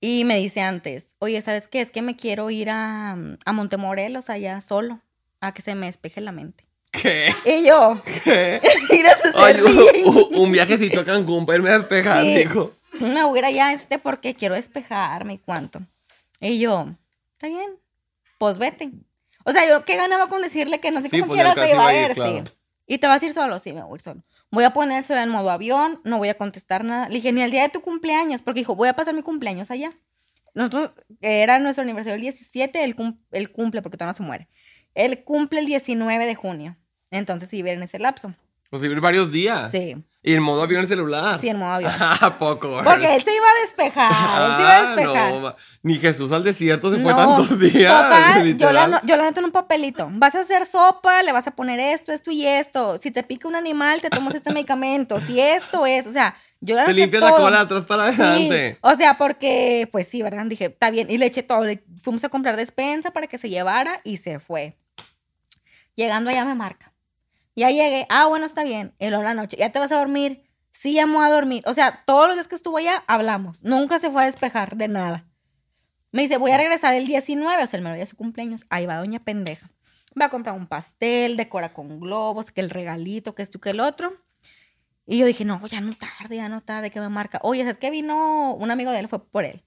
[0.01, 1.81] Y me dice antes, oye, ¿sabes qué?
[1.81, 5.01] Es que me quiero ir a, a Montemorelos allá solo,
[5.41, 6.64] a que se me despeje la mente.
[6.93, 7.35] ¿Qué?
[7.45, 8.61] Y yo, ¿Qué?
[9.35, 9.61] Ay,
[10.05, 12.35] un, un viajecito a Cancún para irme a despejar, Sí.
[12.37, 12.73] dijo.
[13.01, 15.81] me voy a ir allá este porque quiero despejarme y cuánto.
[16.41, 16.95] Y yo,
[17.38, 17.70] está bien,
[18.38, 18.90] pues vete.
[19.44, 21.70] O sea, yo qué ganaba con decirle que no sé Sí, cómo pues, quieras se
[21.72, 22.44] iba a ir, claro.
[22.46, 22.53] sí.
[22.87, 23.59] ¿Y te vas a ir solo?
[23.61, 24.22] Sí, me voy a ir solo.
[24.51, 27.09] Voy a ponérselo en modo avión, no voy a contestar nada.
[27.09, 29.70] Le dije, ni el día de tu cumpleaños, porque dijo, voy a pasar mi cumpleaños
[29.70, 29.92] allá.
[30.55, 34.48] Nosotros, era nuestro aniversario el 17, él, cum- él cumple, porque todavía no se muere.
[34.94, 36.77] Él cumple el 19 de junio.
[37.11, 38.35] Entonces, sí, en ese lapso.
[38.71, 39.71] Pues vivir varios días.
[39.71, 41.39] Sí, Y en modo avión el celular.
[41.41, 41.91] sí, en modo avión.
[42.01, 42.81] ¿A poco?
[42.85, 46.45] Porque él se iba a despejar, él se iba a Ah, no, ni Jesús al
[46.45, 47.95] desierto se fue No, tantos días.
[48.03, 50.09] Total, yo la, yo la anoto en un papelito.
[50.13, 52.99] Vas a hacer sopa, le vas a poner esto, esto y esto.
[52.99, 55.19] Si te pica un animal, te tomas este medicamento.
[55.21, 58.79] Si esto es, o sea, yo la Te limpias la cola atrás para Sí, adelante.
[58.83, 60.45] o sea, porque, pues sí, ¿verdad?
[60.45, 61.11] Dije, está bien.
[61.11, 61.65] Y le eché todo.
[61.65, 64.77] Le fuimos a comprar despensa para que se llevara y se fue.
[65.95, 66.93] Llegando allá me marca.
[67.59, 68.07] Ya llegué.
[68.09, 68.94] Ah, bueno, está bien.
[69.01, 69.57] El la noche.
[69.59, 70.44] ¿Ya te vas a dormir?
[70.71, 71.64] Sí, ya me voy a dormir.
[71.66, 73.64] O sea, todos los días que estuvo allá, hablamos.
[73.64, 75.27] Nunca se fue a despejar de nada.
[76.12, 78.64] Me dice, voy a regresar el 19, o sea, el mero día de su cumpleaños.
[78.71, 79.73] Ahí va doña pendeja.
[80.18, 83.81] Va a comprar un pastel, decora con globos, que el regalito, que esto que el
[83.81, 84.12] otro.
[85.05, 87.40] Y yo dije, no, ya no tarde, ya no tarde, que me marca.
[87.42, 89.64] Oye, es que vino un amigo de él, fue por él.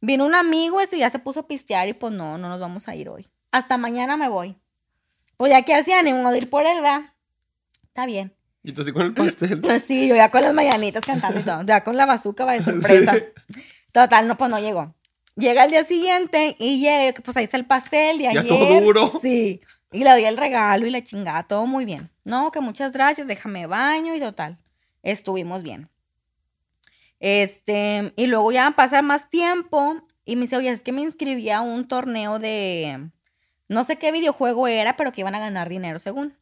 [0.00, 2.88] Vino un amigo, ese ya se puso a pistear y pues no, no nos vamos
[2.88, 3.28] a ir hoy.
[3.52, 4.56] Hasta mañana me voy.
[5.36, 7.13] Pues ya que hacía ánimo de ir por él, ¿verdad?
[7.94, 8.34] Está bien.
[8.64, 9.60] Y tú así con el pastel.
[9.60, 11.62] Pues sí, yo ya con las mañanitas cantando y todo.
[11.62, 13.14] Ya con la bazuca va de sorpresa.
[13.92, 14.96] Total, no, pues no llegó.
[15.36, 18.48] Llega el día siguiente y llega, pues ahí está el pastel de Ya ayer.
[18.48, 19.12] todo duro.
[19.22, 19.60] Sí.
[19.92, 22.10] Y le doy el regalo y la chingada, todo muy bien.
[22.24, 24.58] No, que muchas gracias, déjame baño y total.
[25.04, 25.88] Estuvimos bien.
[27.20, 31.48] Este, y luego ya pasa más tiempo y me dice, oye, es que me inscribí
[31.50, 33.08] a un torneo de,
[33.68, 36.36] no sé qué videojuego era, pero que iban a ganar dinero según.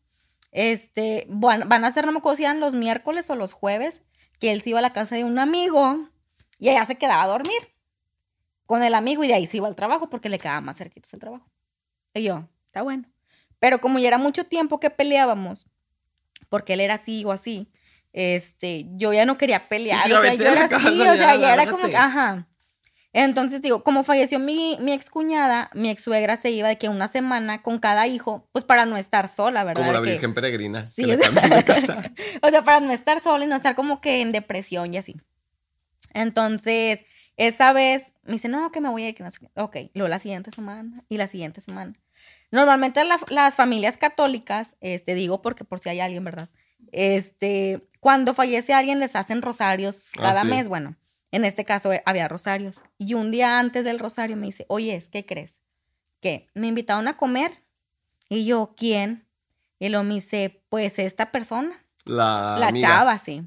[0.53, 4.03] Este, bueno, van a hacer, no me acuerdo si eran los miércoles o los jueves,
[4.39, 6.09] que él se iba a la casa de un amigo
[6.59, 7.73] y allá se quedaba a dormir
[8.67, 11.09] con el amigo y de ahí se iba al trabajo porque le quedaba más cerquita
[11.13, 11.51] el trabajo.
[12.15, 13.05] Y yo, está bueno.
[13.59, 15.67] Pero como ya era mucho tiempo que peleábamos,
[16.49, 17.71] porque él era así o así,
[18.13, 20.11] este, yo ya no quería pelear.
[20.13, 22.47] O sea, yo era así, o sea, ya, era como, ajá.
[23.15, 27.09] Entonces digo, como falleció mi, mi excuñada, mi ex suegra se iba de que una
[27.09, 29.83] semana con cada hijo, pues para no estar sola, ¿verdad?
[29.83, 30.81] Como la De que- Virgen Peregrina.
[30.81, 32.03] Sí, que le o sea, cambian de casa.
[32.43, 35.17] o sea, para no estar sola y no estar como que en depresión y así.
[36.15, 37.05] Entonces,
[37.37, 39.51] esa vez me dice, no, que me voy a ir, que no sé qué.
[39.61, 41.95] Ok, luego la siguiente semana y la siguiente semana.
[42.51, 46.51] Normalmente la- las familias católicas, este, digo porque por si hay alguien, ¿verdad?
[46.93, 50.49] Este, cuando fallece alguien les hacen rosarios Ah, cada sí.
[50.49, 50.97] mes, bueno,
[51.33, 52.85] en este caso eh, había rosarios.
[52.99, 55.59] Y un día antes del rosario me dice, oye, ¿qué crees?
[56.21, 57.51] Que me invitaron a comer.
[58.29, 59.27] Y yo, ¿quién?
[59.79, 61.85] Y lo me dice, pues esta persona.
[62.05, 62.89] La, La amiga.
[62.89, 63.43] chava, sí.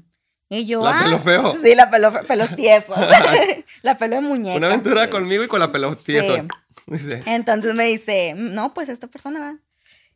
[0.48, 1.56] Y yo, La ah, pelo feo.
[1.62, 2.96] Sí, la pelo, pelos tiesos.
[3.82, 4.56] la pelo de muñeca.
[4.58, 6.04] Una aventura conmigo y con la pelo Sí.
[6.04, 6.46] tieso.
[6.86, 9.58] Dice, Entonces me dice, no, pues esta persona va.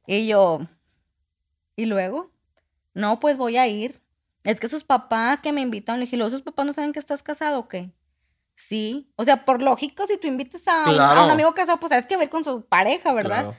[0.07, 0.61] Y yo,
[1.75, 2.31] ¿y luego?
[2.95, 4.01] No, pues voy a ir.
[4.45, 6.99] Es que sus papás que me invitan, le dije, ¿los sus papás no saben que
[6.99, 7.93] estás casado o qué?
[8.57, 9.11] Sí.
[9.17, 12.17] O sea, por lógico, si tú invitas a, un- a amigo casado, pues sabes que
[12.17, 13.43] ver con su pareja, ¿verdad?
[13.43, 13.57] Claro.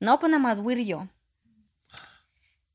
[0.00, 1.08] No, pues nada más voy a ir yo.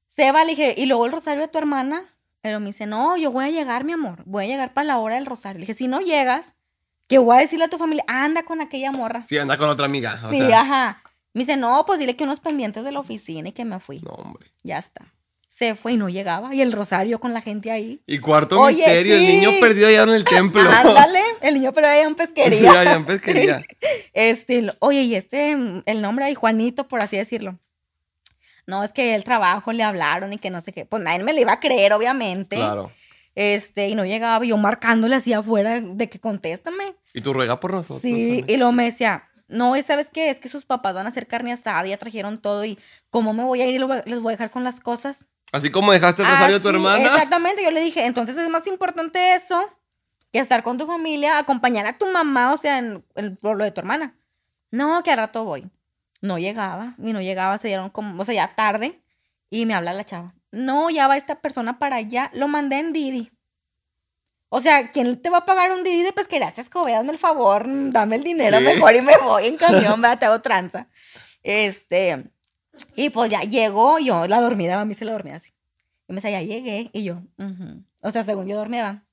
[0.08, 2.04] Se va, le dije, ¿y luego el rosario de tu hermana?
[2.42, 4.24] Pero me dice, no, yo voy a llegar, mi amor.
[4.26, 5.60] Voy a llegar para la hora del rosario.
[5.60, 6.54] Le dije, si no llegas,
[7.08, 9.26] que voy a decirle a tu familia, anda con aquella morra.
[9.28, 10.18] Sí, anda con otra amiga.
[10.26, 11.04] o Sí, sea, ajá.
[11.34, 14.00] Me dice, no, pues dile que unos pendientes de la oficina y que me fui.
[14.00, 14.52] No, hombre.
[14.64, 15.06] Ya está.
[15.58, 16.54] Se fue y no llegaba.
[16.54, 18.00] Y el rosario con la gente ahí.
[18.06, 19.28] Y cuarto Oye, misterio, el sí.
[19.28, 20.62] niño perdido allá en el templo.
[20.70, 22.80] Ándale, el niño pero allá en Sí, pesquería.
[22.80, 23.62] allá en pesquería.
[24.14, 25.52] Este, oye, y este,
[25.86, 27.58] el nombre ahí, Juanito, por así decirlo.
[28.68, 30.86] No, es que el trabajo le hablaron y que no sé qué.
[30.86, 32.58] Pues nadie me le iba a creer, obviamente.
[32.58, 32.92] Claro.
[33.34, 36.96] Este, y no llegaba, y yo marcándole así afuera de que contéstame.
[37.14, 38.02] Y tú ruega por nosotros.
[38.02, 40.30] Sí, y luego me decía, no, ¿y ¿sabes qué?
[40.30, 42.78] Es que sus papás van a hacer carne asada, ya trajeron todo, y
[43.10, 43.80] ¿cómo me voy a ir y
[44.10, 45.28] les voy a dejar con las cosas?
[45.52, 47.06] Así como dejaste el rosario a tu hermana.
[47.06, 49.60] Exactamente, yo le dije, entonces es más importante eso
[50.34, 53.64] que estar con tu familia, acompañar a tu mamá, o sea, en, en- por lo
[53.64, 54.14] de tu hermana.
[54.72, 55.70] No, que al rato voy.
[56.20, 59.00] No llegaba, y no llegaba, se dieron como, o sea, ya tarde,
[59.50, 60.34] y me habla la chava.
[60.52, 63.32] No, ya va esta persona para allá, lo mandé en Didi.
[64.50, 66.54] O sea, ¿quién te va a pagar un Didi de pesquería?
[66.56, 68.64] Escobe, hazme el favor, dame el dinero Sí.
[68.64, 69.58] mejor y me voy en
[69.98, 70.88] camión, vea, te hago tranza.
[71.44, 72.32] Este,
[72.96, 75.50] y pues ya llegó, yo la dormida, a mí se la dormía así.
[76.08, 76.90] Y me decía, ya llegué.
[76.94, 77.22] Y yo,
[78.02, 79.04] o sea, según yo dormía.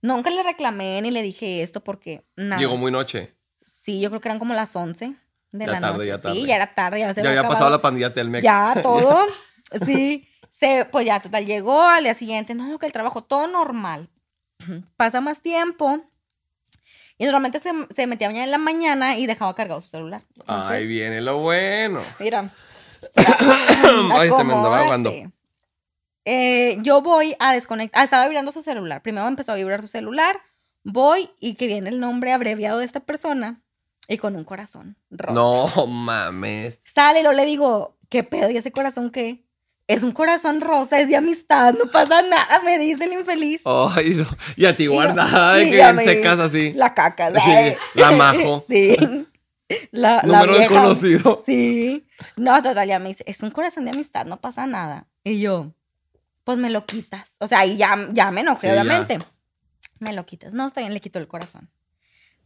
[0.00, 2.58] Nunca le reclamé ni le dije esto porque nada.
[2.60, 3.34] Llegó muy noche.
[3.62, 5.14] Sí, yo creo que eran como las 11
[5.52, 6.08] de Ya la tarde, noche.
[6.10, 6.34] ya tarde.
[6.40, 8.42] Sí, ya era tarde, ya se Ya había pasado la pandilla Telmex.
[8.42, 9.26] Ya, todo.
[9.84, 10.26] Sí.
[10.50, 12.54] Se, pues ya, total, llegó al día siguiente.
[12.54, 14.08] No, que el trabajo, todo normal.
[14.96, 16.00] Pasa más tiempo.
[17.18, 20.22] Y normalmente se, se metía en la mañana y dejaba cargado su celular.
[20.36, 22.02] Entonces, Ahí viene lo bueno.
[22.20, 22.48] Mira.
[23.16, 25.12] Ay, se me andaba ahogando.
[26.24, 28.00] Eh, yo voy a desconectar.
[28.00, 29.02] Ah, estaba vibrando su celular.
[29.02, 30.38] Primero empezó a vibrar su celular.
[30.84, 33.62] Voy y que viene el nombre abreviado de esta persona
[34.06, 35.32] y con un corazón rosa.
[35.32, 36.80] No mames.
[36.84, 38.50] Sale y luego le digo, ¿qué pedo?
[38.50, 39.47] ¿Y ese corazón qué?
[39.88, 43.62] Es un corazón rosa, es de amistad, no pasa nada, me dice el infeliz.
[43.64, 44.26] Ay, no.
[44.54, 46.72] Y a ti Y guardada de sí, que me- secas así.
[46.74, 47.30] La caca,
[47.94, 48.62] la majo.
[48.68, 48.96] Sí.
[49.90, 50.72] La, la Número vieja.
[50.74, 51.42] desconocido.
[51.44, 52.06] Sí.
[52.36, 55.06] No, total, ya me dice, es un corazón de amistad, no pasa nada.
[55.24, 55.72] Y yo,
[56.44, 57.34] pues me lo quitas.
[57.38, 58.72] O sea, ahí ya, ya me enojé, Sí, ya.
[58.82, 59.18] obviamente.
[59.98, 60.54] Me lo quitas.
[60.54, 61.68] No, está bien, le quito el corazón.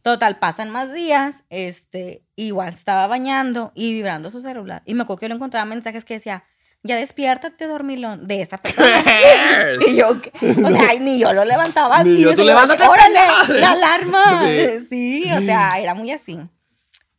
[0.01, 4.81] Total, pasan más días, este, igual estaba bañando y vibrando su celular.
[4.85, 6.43] Y me acuerdo que yo le encontraba mensajes que decía,
[6.83, 9.03] ya despiértate, dormilón, de esa persona.
[9.87, 10.31] y yo, ¿qué?
[10.41, 12.21] o sea, ay, ni yo lo levantaba Ni así.
[12.23, 13.19] yo, o tú levántate, ¡Órale!
[13.59, 14.41] ¡La alarma!
[14.89, 15.23] Sí.
[15.31, 16.39] O sea, era muy así.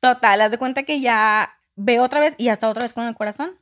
[0.01, 3.05] Total, haz de cuenta que ya veo otra vez y ya está otra vez con
[3.07, 3.59] el corazón.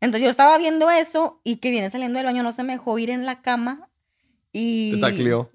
[0.00, 2.96] Entonces yo estaba viendo eso y que viene saliendo del baño, no se me dejó
[3.00, 3.88] ir en la cama
[4.52, 5.50] y Te tacleó.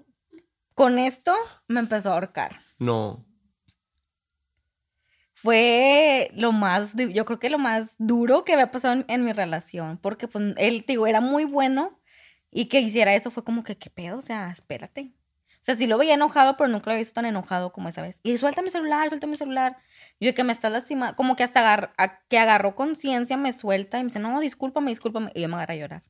[0.74, 1.34] con esto
[1.66, 2.60] me empezó a ahorcar.
[2.78, 3.24] No.
[5.44, 9.98] Fue lo más, yo creo que lo más duro que había pasado en, mi relación,
[9.98, 12.00] porque pues él, digo, era muy bueno
[12.50, 14.16] y que hiciera eso fue como que, ¿qué pedo?
[14.16, 15.12] O sea, espérate.
[15.50, 18.00] O sea, sí lo veía enojado, pero nunca lo había visto tan enojado como esa
[18.00, 18.20] vez.
[18.22, 19.76] Y suelta mi celular, suelta mi celular.
[20.18, 21.92] Yo que me estás lastimando, como que hasta
[22.30, 25.30] que agarró conciencia, me suelta y me dice, no, discúlpame, discúlpame.
[25.34, 26.04] Y yo me agarré a llorar.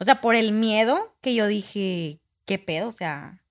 [0.00, 2.88] O sea, por el miedo que yo dije, ¿qué pedo?
[2.88, 3.44] O sea,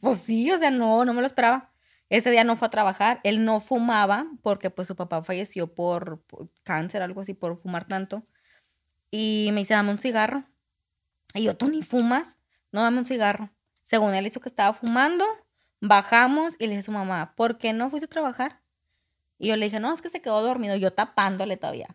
[0.00, 1.70] pues sí, o sea, no, no me lo esperaba.
[2.10, 6.22] Ese día no fue a trabajar, él no fumaba porque pues su papá falleció por,
[6.62, 8.24] cáncer, algo así, por fumar tanto.
[9.10, 10.44] Y me dice, dame un cigarro.
[11.34, 12.36] Y yo, ¿tú ni fumas?
[12.72, 13.50] No, dame un cigarro.
[13.82, 15.24] Según él hizo que estaba fumando,
[15.80, 18.60] bajamos y le dije a su mamá, ¿por qué no fuiste a trabajar?
[19.38, 21.88] Y yo le dije, no, es que se quedó dormido, yo tapándole todavía.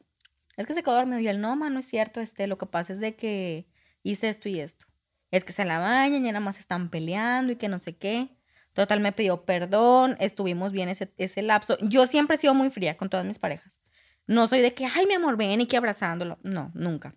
[0.58, 1.20] Es que se quedó dormido.
[1.20, 3.68] Y él, no, ma, no es cierto, este, lo que pasa es de que
[4.04, 4.86] hice esto y esto.
[5.32, 8.30] Es que se la bañan y nada más están peleando y que no sé qué.
[8.74, 11.78] Total, me pidió perdón, estuvimos bien ese, ese lapso.
[11.82, 13.80] Yo siempre he sido muy fría con todas mis parejas.
[14.26, 16.40] No soy de que, ay, mi amor, ven y que abrazándolo.
[16.44, 17.16] No, nunca.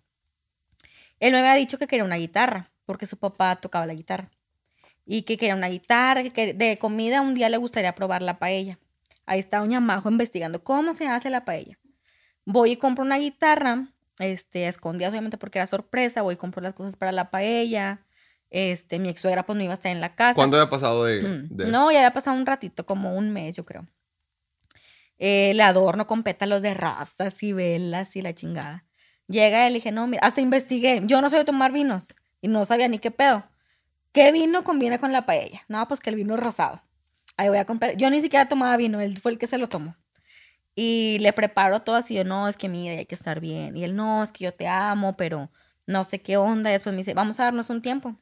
[1.19, 4.29] Él me había dicho que quería una guitarra, porque su papá tocaba la guitarra.
[5.05, 8.77] Y que quería una guitarra, que de comida un día le gustaría probar la paella.
[9.25, 11.79] Ahí está Doña Majo investigando cómo se hace la paella.
[12.45, 13.89] Voy y compro una guitarra,
[14.19, 18.05] este, a escondidas obviamente porque era sorpresa, voy y compro las cosas para la paella.
[18.49, 20.35] Este, mi ex suegra pues no iba a estar en la casa.
[20.35, 21.65] ¿Cuánto había pasado de, Mm, de?
[21.67, 23.85] No, ya había pasado un ratito, como un mes, yo creo.
[25.19, 28.85] Eh, le adorno con pétalos de rosas y velas y la chingada.
[29.27, 31.01] Llega y le dije, no, mira, hasta investigué.
[31.05, 33.43] Yo no soy de tomar vinos y no sabía ni qué pedo.
[34.13, 35.63] ¿Qué vino combina con la paella?
[35.67, 36.81] No, pues que el vino rosado.
[37.35, 37.97] Ahí voy a comprar.
[37.97, 39.95] Yo ni siquiera tomaba vino, él fue el que se lo tomó.
[40.75, 42.13] Y le preparo todo así.
[42.13, 43.75] Yo, no, es que mira, hay que estar bien.
[43.75, 45.51] Y él, no, es que yo te amo, pero
[45.87, 46.69] no sé qué onda.
[46.69, 48.15] Y después me dice, vamos a darnos un tiempo.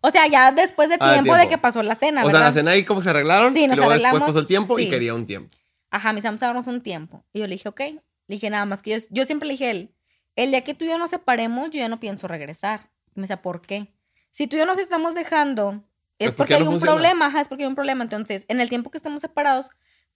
[0.00, 2.52] O sea, ya después de Ah, tiempo, de que pasó la cena, O sea, la
[2.52, 3.54] cena ahí como se arreglaron.
[3.54, 5.56] Sí, nos y luego arreglamos, después pasó el tiempo y quería un tiempo.
[5.90, 7.24] Ajá, me dice, vamos a darnos un tiempo.
[7.32, 7.80] Y yo le dije, ok.
[7.80, 9.94] Le dije, nada más que yo, yo siempre le dije él,
[10.34, 12.90] el día que tú y yo nos separemos, yo ya no pienso regresar.
[13.14, 13.92] Y me decía, ¿por qué?
[14.32, 15.84] Si tú y yo nos estamos dejando,
[16.18, 16.92] es Es porque hay un funciona.
[16.92, 18.02] problema, ajá, es porque hay un problema.
[18.02, 19.66] Entonces, en el tiempo que estemos separados,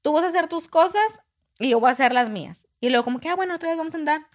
[0.02, 1.20] tú vas a hacer tus cosas
[1.60, 2.66] y yo voy a hacer las mías.
[2.80, 4.26] Y luego como que, ah, bueno, otra vez vamos a andar.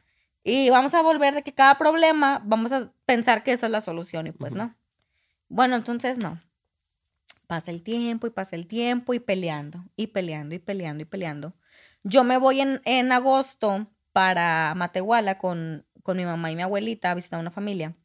[0.44, 3.82] Y vamos a volver de que cada problema, vamos a pensar que esa es la
[3.82, 4.76] solución y pues no.
[5.52, 6.42] Bueno, entonces no.
[7.46, 11.54] Pasa el tiempo y pasa el tiempo y peleando y peleando y peleando y peleando.
[12.04, 17.12] Yo me voy en, en agosto para Matehuala con, con mi mamá y mi abuelita
[17.12, 17.98] a visitar una familia.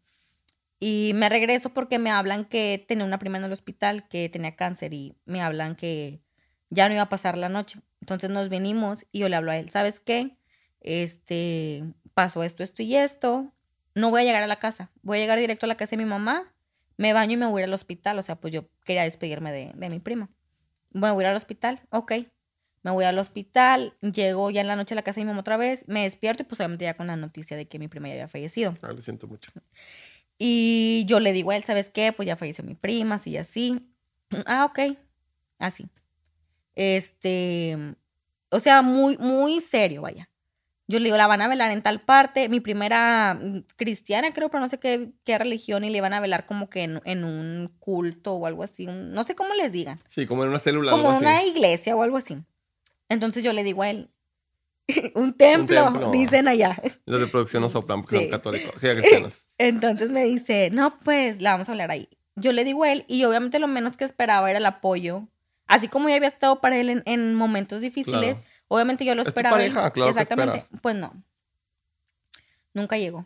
[0.81, 4.57] Y me regreso porque me hablan que tenía una prima en el hospital que tenía
[4.57, 6.21] cáncer y me hablan que
[6.69, 7.81] ya no iba a pasar la noche.
[8.01, 10.37] Entonces nos venimos y yo le hablo a él, ¿sabes qué?
[10.81, 13.53] Este, pasó esto, esto y esto.
[13.95, 14.91] No voy a llegar a la casa.
[15.03, 16.53] Voy a llegar directo a la casa de mi mamá.
[16.97, 18.19] Me baño y me voy a ir al hospital.
[18.19, 20.31] O sea, pues yo quería despedirme de, de mi prima.
[20.91, 21.81] Voy a ir al hospital.
[21.91, 22.13] Ok.
[22.83, 23.95] Me voy al hospital.
[24.01, 25.87] Llego ya en la noche a la casa de mi mamá otra vez.
[25.89, 28.29] Me despierto y pues obviamente ya con la noticia de que mi prima ya había
[28.29, 28.77] fallecido.
[28.83, 29.51] Ah, lo siento mucho.
[30.39, 32.13] Y yo le digo a él, ¿sabes qué?
[32.13, 33.93] Pues ya falleció mi prima, así y así.
[34.47, 34.97] Ah, ok.
[35.59, 35.89] Así.
[36.75, 37.77] Este,
[38.51, 40.29] o sea, muy, muy serio, vaya.
[40.89, 42.49] Yo le digo, la van a velar en tal parte.
[42.49, 46.21] Mi primera mm, cristiana, creo, pero no sé qué, qué religión, y le van a
[46.21, 48.87] velar como que en, en un culto o algo así.
[48.87, 50.01] un- no sé cómo les digan.
[50.09, 50.93] Sí, como en una célula.
[50.93, 52.39] Como en una iglesia o algo así.
[53.09, 54.11] Entonces yo le digo a él,
[55.15, 56.11] un templo, templo.
[56.13, 56.81] dicen allá.
[57.07, 58.23] Los de producción no soplan porque Sí.
[58.25, 58.73] son católicos.
[58.79, 59.45] Cristianos.
[59.59, 62.09] Entonces me dice, no, pues la vamos a hablar ahí.
[62.37, 65.27] Yo le digo a él, y obviamente lo menos que esperaba era el apoyo.
[65.67, 68.56] Así como yo había estado para él en, en momentos difíciles, Claro.
[68.69, 69.57] Obviamente yo lo Es esperaba.
[69.57, 70.67] y- pareja, claro que Exactamente.
[70.83, 71.23] Pues no.
[72.75, 73.25] Nunca llegó.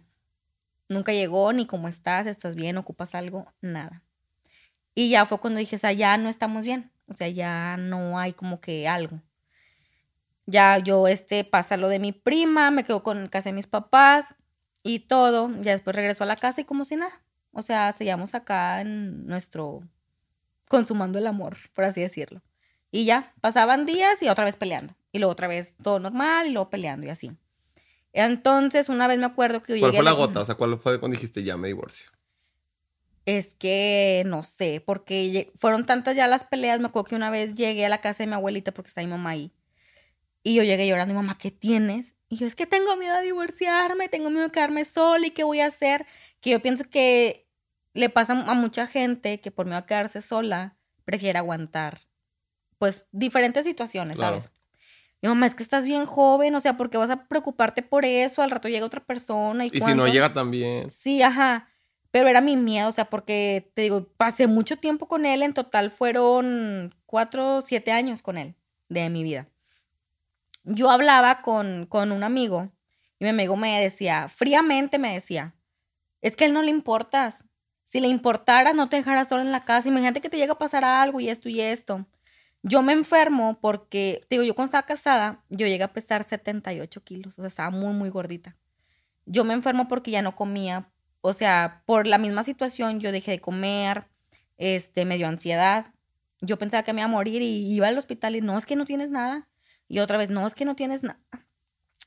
[0.89, 4.03] Nunca llegó, ni cómo estás, estás bien, ocupas algo, nada.
[4.95, 6.91] Y ya fue cuando dije, o sea, ya no estamos bien.
[7.07, 9.21] O sea, ya no hay como que algo.
[10.47, 14.35] Ya yo, este, pasa lo de mi prima, me quedo con casa de mis papás
[14.83, 15.51] y todo.
[15.63, 17.21] Ya después regreso a la casa y como si nada.
[17.53, 19.83] O sea, seguíamos acá en nuestro,
[20.69, 22.43] consumando el amor, por así decirlo.
[22.93, 24.95] Y ya, pasaban días y otra vez peleando.
[25.13, 27.33] Y luego otra vez todo normal y luego peleando y así.
[28.13, 30.03] Entonces, una vez me acuerdo que yo ¿Cuál llegué...
[30.03, 30.41] fue a la gota?
[30.41, 32.11] O sea, ¿cuál fue cuando dijiste ya me divorcio?
[33.27, 36.81] Es que no sé, porque fueron tantas ya las peleas.
[36.81, 39.07] Me acuerdo que una vez llegué a la casa de mi abuelita porque está mi
[39.09, 39.53] mamá ahí.
[40.43, 42.15] Y yo llegué llorando, y mamá, ¿qué tienes?
[42.29, 45.45] Y yo, es que tengo miedo a divorciarme, tengo miedo de quedarme sola y qué
[45.45, 46.07] voy a hacer.
[46.41, 47.47] Que yo pienso que
[47.93, 52.01] le pasa a mucha gente que por miedo a quedarse sola prefiere aguantar,
[52.79, 54.41] pues, diferentes situaciones, Claro.
[54.41, 54.51] ¿sabes?
[55.23, 58.43] Mi mamá, es que estás bien joven, o sea, porque vas a preocuparte por eso?
[58.43, 60.91] Al rato llega otra persona y, Y si no llega también.
[60.91, 61.69] Sí, ajá.
[62.11, 65.43] Pero era mi miedo, o sea, porque te digo, pasé mucho tiempo con él.
[65.43, 68.55] En total fueron cuatro, siete años con él
[68.89, 69.47] de mi vida.
[70.65, 72.71] Yo hablaba con, con un amigo
[73.19, 75.55] y mi amigo me decía, fríamente me decía,
[76.23, 77.45] es que a él no le importas.
[77.85, 79.89] Si le importara, no te dejara sola en la casa.
[79.89, 82.07] Imagínate que te llega a pasar algo y esto y esto.
[82.63, 87.03] Yo me enfermo porque, te digo, yo cuando estaba casada, yo llegué a pesar 78
[87.05, 88.57] kilos, o sea, estaba muy, muy gordita.
[89.25, 90.91] Yo me enfermo porque ya no comía,
[91.23, 94.05] o sea, por la misma situación yo dejé de comer,
[94.59, 95.87] este, me dio ansiedad.
[96.43, 98.77] Yo pensaba que me iba a morir y iba al hospital y no, es que
[98.77, 99.49] no tienes nada.
[99.89, 101.21] Y otra vez, no, es que no tienes nada.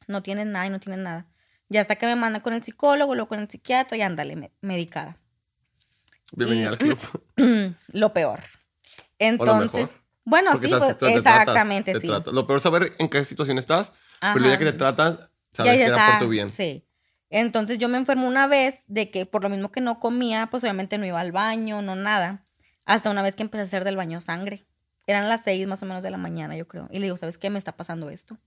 [0.07, 1.27] No tienes nada y no tienes nada.
[1.69, 4.51] Y hasta que me mandan con el psicólogo, luego con el psiquiatra y ándale, me-
[4.61, 5.17] medicada.
[6.31, 6.99] Bienvenida Y- al club.
[7.87, 8.41] lo peor.
[9.19, 12.07] Entonces, bueno, Porque sí, pues, te- te tratas, exactamente, te sí.
[12.07, 12.33] tratas.
[12.33, 14.33] Lo peor es saber en qué situación estás, Ajá.
[14.33, 15.19] pero ya que te tratan,
[15.51, 16.49] sabes Ya que era por "Ah, tu bien.
[16.51, 16.85] Sí.
[17.29, 20.63] Entonces yo me enfermo una vez de que por lo mismo que no comía, pues
[20.63, 22.45] obviamente no iba al baño, no nada.
[22.85, 24.65] Hasta una vez que empecé a hacer del baño sangre.
[25.07, 26.87] Eran las seis más o menos de la mañana, yo creo.
[26.91, 27.49] Y le digo, ¿sabes qué?
[27.49, 28.37] Me está pasando esto.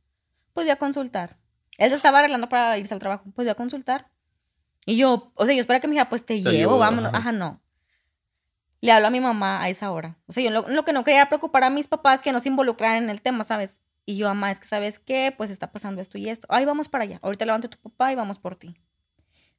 [0.53, 1.37] Pues voy a consultar.
[1.79, 3.25] Él se estaba arreglando para irse al trabajo.
[3.35, 4.09] Pues voy a consultar.
[4.87, 7.09] Y yo, o sea, yo espero que me diga, pues te, Te llevo, llevo, vámonos.
[7.11, 7.19] ajá.
[7.19, 7.61] Ajá, no.
[8.87, 10.17] Le hablo a mi mamá a esa hora.
[10.29, 12.49] O sea, yo lo, lo que no quería preocupar a mis papás que no se
[12.49, 13.81] involucraran en el tema, ¿sabes?
[14.05, 16.47] Y yo, mamá, es que sabes qué, pues está pasando esto y esto.
[16.49, 17.19] Ay, vamos para allá.
[17.21, 18.77] Ahorita levante a tu papá y vamos por ti.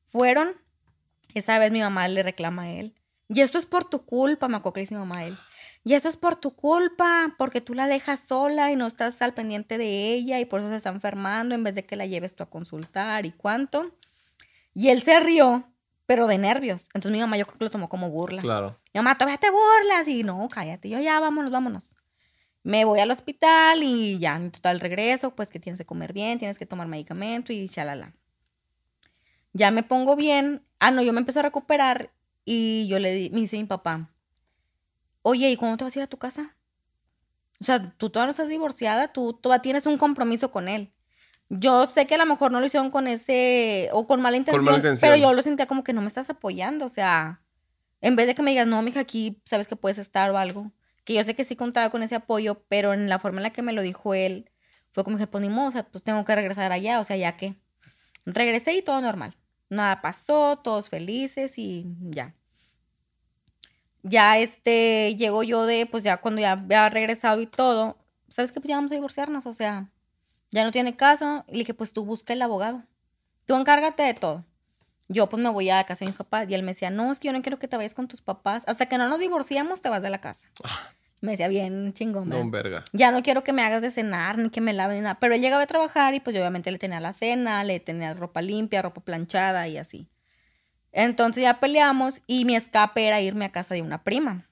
[0.06, 0.56] Fueron.
[1.34, 2.96] Esa vez mi mamá le reclama a él.
[3.28, 5.38] Y esto es por tu culpa, me acuerdo que mi mamá a él.
[5.84, 9.34] Y eso es por tu culpa, porque tú la dejas sola y no estás al
[9.34, 12.34] pendiente de ella y por eso se está enfermando en vez de que la lleves
[12.34, 13.94] tú a consultar y cuánto.
[14.74, 15.70] Y él se rió,
[16.08, 16.86] pero de nervios.
[16.96, 18.42] Entonces mi mamá yo creo que lo tomó como burla.
[18.42, 18.80] Claro.
[18.94, 20.08] Mi mamá, todavía te burlas.
[20.08, 20.90] Y no, cállate.
[20.90, 21.96] Yo ya, vámonos, vámonos.
[22.64, 26.40] Me voy al hospital y ya, en total regreso, pues que tienes que comer bien,
[26.40, 28.14] tienes que tomar medicamento y chalala.
[29.54, 30.66] Ya me pongo bien.
[30.80, 32.12] Ah, no, yo me empiezo a recuperar
[32.46, 34.10] y yo le di, me dice mi papá,
[35.22, 36.56] oye, ¿y cuándo te vas a ir a tu casa?
[37.60, 40.94] O sea, tú todavía no estás divorciada, tú todavía tienes un compromiso con él.
[41.50, 44.66] Yo sé que a lo mejor no lo hicieron con ese, o con mala intención,
[44.66, 45.00] mala intención.
[45.00, 47.42] pero yo lo sentía como que no me estás apoyando, o sea,
[48.02, 50.74] en vez de que me digas, no, mija, aquí sabes que puedes estar o algo,
[51.06, 53.52] que yo sé que sí contaba con ese apoyo, pero en la forma en la
[53.52, 54.50] que me lo dijo él,
[54.90, 57.16] fue como que, pues ni modo, o sea, pues tengo que regresar allá, o sea,
[57.16, 57.56] ya que
[58.26, 59.38] regresé y todo normal.
[59.70, 62.36] Nada pasó, todos felices y ya.
[64.04, 67.98] Ya este, llego yo de, pues ya cuando ya había regresado y todo,
[68.30, 68.60] ¿sabes qué?
[68.60, 69.90] Pues ya vamos a divorciarnos, o sea,
[70.52, 71.44] ya no tiene caso.
[71.48, 72.84] Y le dije, pues tú busca el abogado.
[73.46, 74.46] Tú encárgate de todo.
[75.10, 77.12] Yo pues me voy a la casa de mis papás y él me decía, no,
[77.12, 78.64] es que yo no quiero que te vayas con tus papás.
[78.68, 80.48] Hasta que no nos divorciamos, te vas de la casa.
[81.22, 82.30] Me decía, bien chingón.
[82.30, 82.84] No, verga.
[82.94, 85.18] Ya no quiero que me hagas de cenar, ni que me laven, ni nada.
[85.20, 88.14] Pero él llegaba a trabajar y pues yo obviamente le tenía la cena, le tenía
[88.14, 90.10] ropa limpia, ropa planchada y así.
[90.92, 94.46] Entonces ya peleamos y mi escape era irme a casa de una prima.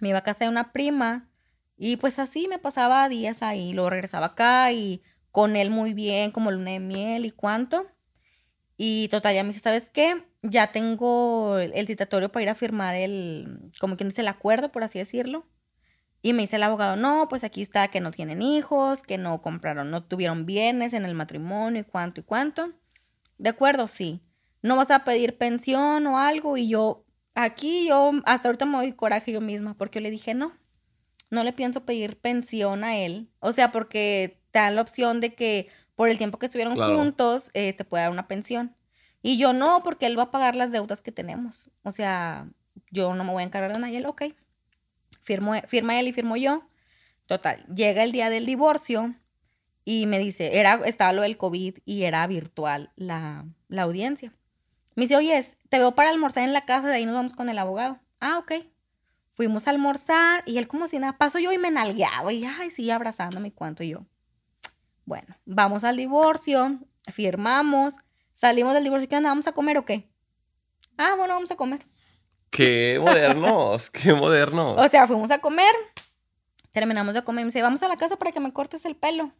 [0.00, 1.28] Me iba a casa de una prima
[1.76, 3.72] y pues así me pasaba días ahí.
[3.72, 7.86] Luego regresaba acá y con él muy bien, como luna de miel y cuánto.
[8.76, 10.24] Y total, ya me dice, ¿sabes qué?
[10.42, 14.84] Ya tengo el, citatorio para ir a firmar el, como quien dice, el acuerdo, por
[14.84, 15.46] así decirlo.
[16.22, 19.40] Y me dice el abogado, no, pues aquí está que no tienen hijos, que no
[19.42, 22.72] compraron, no tuvieron bienes en el matrimonio y cuánto y cuánto.
[23.38, 24.22] De acuerdo, sí.
[24.62, 26.56] No vas a pedir pensión o algo.
[26.56, 27.04] Y yo,
[27.34, 30.52] aquí yo, hasta ahorita me doy coraje yo misma, porque yo le dije, no,
[31.30, 33.28] no le pienso pedir pensión a él.
[33.40, 36.96] O sea, porque te dan la opción de que por el tiempo que estuvieron Claro.
[36.96, 38.74] juntos, eh, te puede dar una pensión.
[39.22, 41.70] Y yo no, porque él va a pagar las deudas que tenemos.
[41.82, 42.48] O sea,
[42.90, 44.22] yo no me voy a encargar de él, ok.
[45.20, 46.68] Firmo, firma él y firmo yo.
[47.26, 49.16] Total, llega el día del divorcio
[49.84, 54.32] y me dice, era, estaba lo del COVID y era virtual la, la audiencia.
[54.94, 57.48] Me dice, oye, te veo para almorzar en la casa, de ahí nos vamos con
[57.48, 57.98] el abogado.
[58.20, 58.52] Ah, ok.
[59.36, 62.70] Fuimos a almorzar y él como si nada, paso yo y me nalgueaba y, ay,
[62.70, 64.06] sí, abrazándome y cuánto y yo.
[65.04, 66.78] Bueno, vamos al divorcio,
[67.12, 67.96] firmamos,
[68.32, 69.28] salimos del divorcio, ¿qué onda?
[69.28, 70.08] ¿Vamos a comer o qué?
[70.96, 71.84] Ah, bueno, vamos a comer.
[72.48, 74.78] Qué modernos, qué modernos.
[74.78, 75.74] O sea, fuimos a comer,
[76.72, 78.96] terminamos de comer y me dice, vamos a la casa para que me cortes el
[78.96, 79.32] pelo.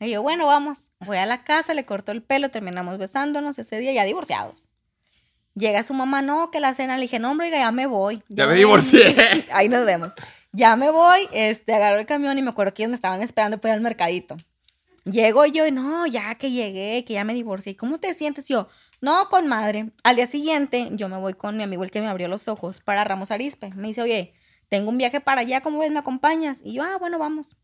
[0.00, 0.90] Y yo, bueno, vamos.
[1.00, 4.68] Voy a la casa, le corto el pelo, terminamos besándonos ese día, ya divorciados.
[5.54, 6.96] Llega su mamá, no, que la cena.
[6.96, 8.22] Le dije, no, hombre, ya me voy.
[8.28, 9.46] Ya me divorcié.
[9.52, 10.14] Ahí nos vemos.
[10.52, 13.58] Ya me voy, este, agarro el camión y me acuerdo que ellos me estaban esperando
[13.58, 14.36] para ir al mercadito.
[15.04, 17.76] Llego yo y no, ya que llegué, que ya me divorcié.
[17.76, 18.48] ¿Cómo te sientes?
[18.50, 18.68] Y yo,
[19.00, 19.92] no, con madre.
[20.04, 22.80] Al día siguiente, yo me voy con mi amigo, el que me abrió los ojos,
[22.80, 23.70] para Ramos Arispe.
[23.74, 24.34] Me dice, oye,
[24.68, 25.90] tengo un viaje para allá, ¿cómo ves?
[25.90, 26.60] ¿Me acompañas?
[26.62, 27.56] Y yo, ah, bueno, vamos.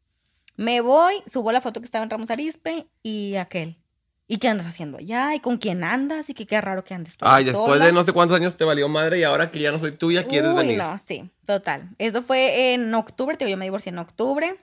[0.56, 3.76] Me voy, subo la foto que estaba en Ramos Arispe y aquel.
[4.30, 5.34] ¿Y qué andas haciendo allá?
[5.34, 6.28] ¿Y con quién andas?
[6.28, 7.86] Y que qué raro que andes tú Ay, después sola.
[7.86, 10.26] de no sé cuántos años te valió madre y ahora que ya no soy tuya,
[10.26, 10.78] quieres Uy, venir.
[10.78, 11.88] no, sí, total.
[11.98, 14.56] Eso fue en octubre, te digo, yo me divorcié en octubre.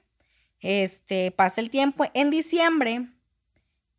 [0.62, 2.06] Este, pasa el tiempo.
[2.14, 3.08] En diciembre,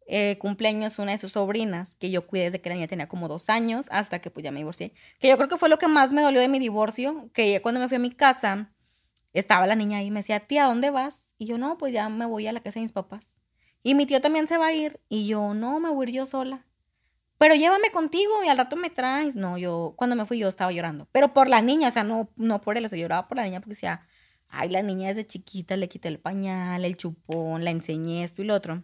[0.07, 3.27] eh, cumpleaños una de sus sobrinas, que yo cuidé desde que la niña tenía como
[3.27, 4.93] dos años, hasta que pues ya me divorcié.
[5.19, 7.81] Que yo creo que fue lo que más me dolió de mi divorcio, que cuando
[7.81, 8.71] me fui a mi casa,
[9.33, 11.35] estaba la niña ahí y me decía, tía, ¿a dónde vas?
[11.39, 13.36] Y yo, no, pues ya me voy a la casa de mis papás.
[13.87, 14.99] Y mi tío también se va a ir.
[15.09, 16.67] Y yo, no, me voy a ir yo sola.
[17.39, 19.37] Pero llévame contigo y al rato me traes.
[19.37, 21.07] No, yo, cuando me fui yo estaba llorando.
[21.13, 23.45] Pero por la niña, o sea, no, no por él, o sea, lloraba por la
[23.45, 24.05] niña porque decía,
[24.49, 28.47] ay, la niña desde chiquita le quité el pañal, el chupón, la enseñé esto y
[28.47, 28.83] lo otro.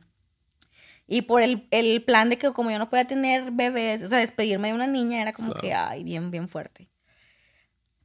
[1.09, 4.19] Y por el, el plan de que como yo no podía tener bebés, o sea,
[4.19, 6.92] despedirme de una niña era como que, ay, bien, bien fuerte.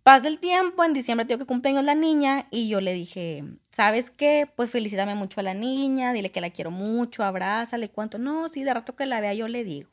[0.08, 4.10] Pasa el tiempo, en diciembre tengo que cumpleaños la niña y yo le dije, ¿sabes
[4.10, 4.50] qué?
[4.56, 8.18] Pues felicítame mucho a la niña, dile que la quiero mucho, abrázale, cuánto.
[8.18, 9.90] No, sí, de rato que la vea yo le digo.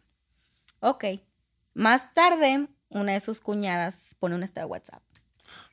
[0.79, 1.05] Ok.
[1.75, 5.03] Más tarde, una de sus cuñadas pone un estado de WhatsApp.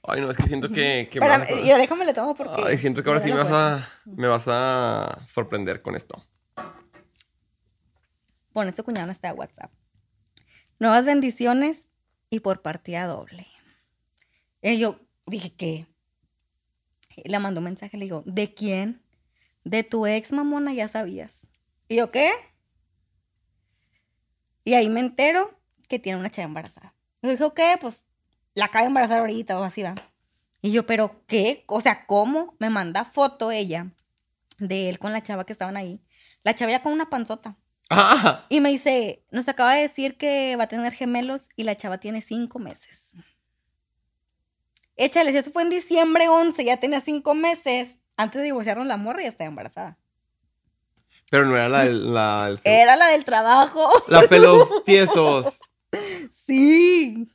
[0.02, 2.64] Ay, no, es que siento que, que vas a- yo déjame le tomo porque...
[2.66, 6.20] Ay, siento que ahora sí me vas, a, me vas a sorprender con esto.
[8.54, 9.72] Pone su cuñado un estado de WhatsApp.
[10.80, 11.92] Nuevas bendiciones
[12.32, 13.46] y por partida doble.
[14.62, 15.88] Y yo dije, ¿qué?
[17.16, 19.02] Y le mandó un mensaje, le digo, ¿de quién?
[19.64, 21.34] De tu ex mamona, ya sabías.
[21.88, 22.32] Y yo, ¿qué?
[24.64, 26.94] Y ahí me entero que tiene una chava embarazada.
[27.22, 27.76] Yo dije, ¿qué?
[27.80, 28.06] Pues
[28.54, 29.96] la acaba de embarazar ahorita o así va.
[30.62, 31.64] Y yo, ¿pero qué?
[31.68, 32.56] O sea, ¿cómo?
[32.60, 33.92] Me manda foto ella
[34.60, 36.02] de él con la chava que estaban ahí.
[36.44, 37.58] La chava ya con una panzota.
[37.90, 38.46] ¡Ah!
[38.50, 42.00] Y me dice, nos acaba de decir que va a tener gemelos y la chava
[42.00, 43.14] tiene cinco meses.
[45.04, 47.98] Échale, si eso fue en diciembre 11, ya tenía cinco meses.
[48.18, 49.98] Antes de divorciarnos la morra ya estaba embarazada.
[51.32, 52.14] Pero no era la del...
[52.14, 53.90] La, Era la del trabajo.
[54.08, 55.60] la pelos tiesos.
[56.46, 57.28] Sí.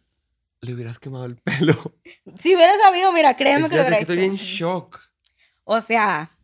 [0.60, 1.94] Le hubieras quemado el pelo.
[2.40, 4.26] Si hubiera sabido, mira, créeme que lo hubiera que estoy hecho.
[4.26, 5.00] en shock.
[5.64, 6.38] O sea,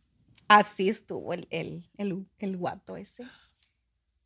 [0.49, 3.25] así estuvo el, el, el, el guato ese.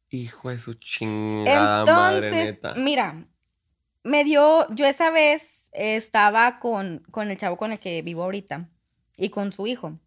[0.09, 2.75] Hijo de su chingada madre Entonces, neta.
[2.77, 3.27] mira,
[4.05, 8.69] me dio, yo esa vez estaba con, con el chavo con el que vivo ahorita
[9.17, 9.99] y con su hijo.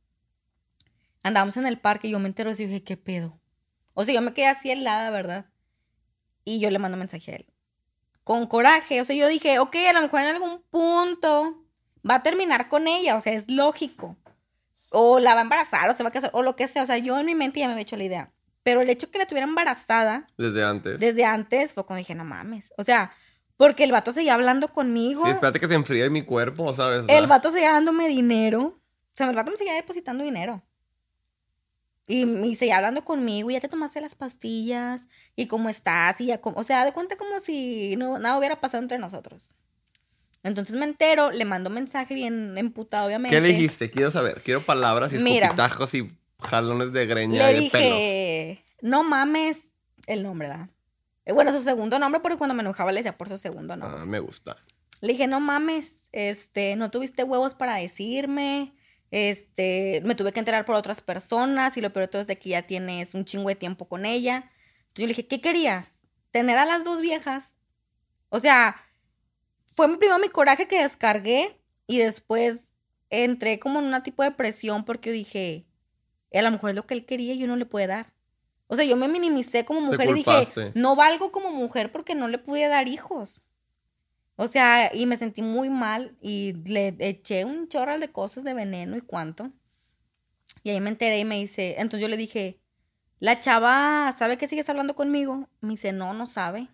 [1.23, 3.39] Andábamos en el parque y yo me entero y dije, ¿qué pedo?
[3.93, 5.45] O sea, yo me quedé así helada, ¿verdad?
[6.45, 7.45] Y yo le mando mensaje a él.
[8.23, 11.65] Con coraje, o sea, yo dije, ok, a lo mejor en algún punto
[12.09, 14.17] va a terminar con ella, o sea, es lógico.
[14.91, 16.83] O la va a embarazar, o se va a casar, o lo que sea.
[16.83, 18.31] O sea, yo en mi mente ya me había hecho la idea.
[18.63, 20.99] Pero el hecho que la tuviera embarazada, Desde antes.
[20.99, 22.73] desde antes fue cuando dije, no mames.
[22.77, 23.11] O sea,
[23.59, 25.25] porque el vato seguía hablando conmigo.
[25.25, 27.03] Sí, espérate que se enfríe mi cuerpo, ¿sabes?
[27.09, 28.61] el vato seguía dándome dinero.
[28.61, 30.63] O sea, el vato me seguía depositando dinero.
[32.07, 36.27] Y, y seguía hablando conmigo, y ya te tomaste las pastillas, y cómo estás, y
[36.27, 39.53] ya como, o sea, de cuenta como si no, nada hubiera pasado entre nosotros.
[40.41, 43.35] Entonces me entero, le mando mensaje bien emputado, obviamente.
[43.35, 43.91] ¿Qué le dijiste?
[43.91, 44.41] Quiero saber.
[44.41, 45.47] Quiero palabras y Mira.
[45.47, 47.97] escopitajos y jalones de greña Le y de pelos.
[47.97, 49.73] dije, no mames
[50.07, 50.69] el nombre, ¿verdad?
[51.25, 54.01] Eh, Bueno, su segundo nombre, porque cuando me enojaba le decía por su segundo nombre.
[54.01, 54.57] Ah, me gusta.
[55.01, 58.73] Le dije, no mames, este, no tuviste huevos para decirme,
[59.11, 62.37] este, me tuve que enterar por otras personas y lo peor de todo es de
[62.37, 64.51] que ya tienes un chingo de tiempo con ella.
[64.87, 65.95] Entonces yo le dije, ¿qué querías?
[66.31, 67.55] ¿Tener a las dos viejas?
[68.29, 68.75] O sea,
[69.65, 72.73] fue mi primero mi coraje que descargué y después
[73.09, 75.65] entré como en una tipo de presión porque dije,
[76.33, 78.13] a lo mejor es lo que él quería y yo no le puede dar.
[78.71, 82.27] O sea, yo me minimicé como mujer y dije, no valgo como mujer porque no
[82.27, 83.41] le pude dar hijos.
[84.35, 88.53] O sea, y me sentí muy mal y le eché un chorral de cosas de
[88.53, 89.51] veneno y cuánto.
[90.63, 92.59] Y ahí me enteré y me dice, entonces yo le dije,
[93.17, 95.49] la chava, ¿sabe que sigues hablando conmigo?
[95.61, 96.69] Me dice, no, no sabe.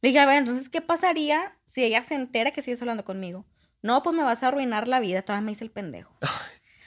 [0.00, 3.44] Le dije, a ver, entonces, ¿qué pasaría si ella se entera que sigues hablando conmigo?
[3.82, 5.22] No, pues me vas a arruinar la vida.
[5.22, 6.16] Todavía me dice el pendejo.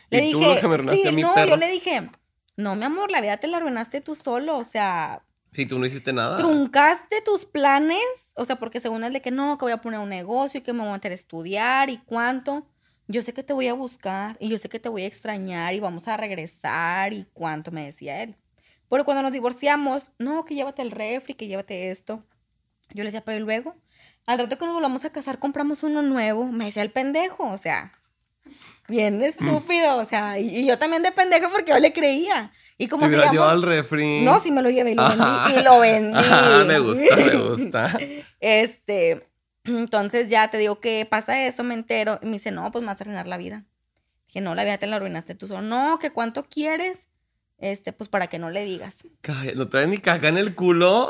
[0.10, 1.50] ¿Y tú lo que me sí, a mi no, perro?
[1.50, 2.10] yo le dije,
[2.58, 4.58] no, mi amor, la vida te la arruinaste tú solo.
[4.58, 6.36] O sea, Si tú no hiciste nada.
[6.36, 10.00] truncaste tus planes, o sea, porque según es de que no, que voy a poner
[10.00, 12.68] un negocio y que me voy a meter a estudiar y cuánto.
[13.08, 15.74] Yo sé que te voy a buscar y yo sé que te voy a extrañar
[15.74, 18.36] y vamos a regresar y cuánto, me decía él.
[18.90, 22.26] Pero cuando nos divorciamos, no, que llévate el refri, que llévate esto.
[22.90, 23.76] Yo le decía, pero ¿y luego,
[24.26, 26.46] al rato que nos volvamos a casar, compramos uno nuevo.
[26.48, 27.94] Me decía el pendejo, o sea,
[28.88, 32.52] bien estúpido, o sea, y, y yo también de pendejo porque yo le creía.
[32.78, 33.52] Y como Te se llama...
[33.52, 34.22] al refri.
[34.22, 35.24] No, sí me lo llevé y lo vendí.
[35.24, 35.60] Ajá.
[35.60, 36.18] Y lo vendí.
[36.18, 38.00] Ajá, me gusta, me gusta.
[38.40, 39.28] Este,
[39.64, 42.20] entonces ya te digo que pasa eso, me entero.
[42.22, 43.66] Y me dice, no, pues me vas a arruinar la vida.
[44.28, 45.64] Dije, no, la vida te la arruinaste tú solo.
[45.64, 47.08] No, que cuánto quieres.
[47.58, 49.00] Este, pues para que no le digas.
[49.56, 51.10] ¿No traes ni caca en el culo?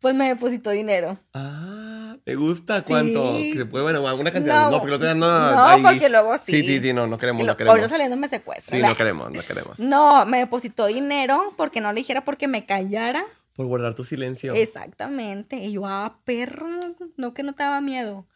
[0.00, 1.18] Pues me depositó dinero.
[1.32, 2.82] Ah, me gusta.
[2.82, 3.36] ¿Cuánto?
[3.36, 3.52] Sí.
[3.52, 4.64] Que se puede, bueno, alguna cantidad.
[4.64, 5.52] No, No, porque no te dan nada.
[5.54, 5.82] no, ahí.
[5.82, 6.52] porque luego sí.
[6.52, 7.72] Sí, sí, sí, no, no queremos, lo- no queremos.
[7.74, 8.80] ahorita saliendo me secuestran.
[8.80, 9.78] Sí, no queremos, no queremos.
[9.78, 13.24] No, me depositó dinero porque no le dijera porque me callara.
[13.54, 14.52] Por guardar tu silencio.
[14.54, 15.56] Exactamente.
[15.58, 16.66] Y yo, ah, perro,
[17.16, 18.26] no que no te daba miedo.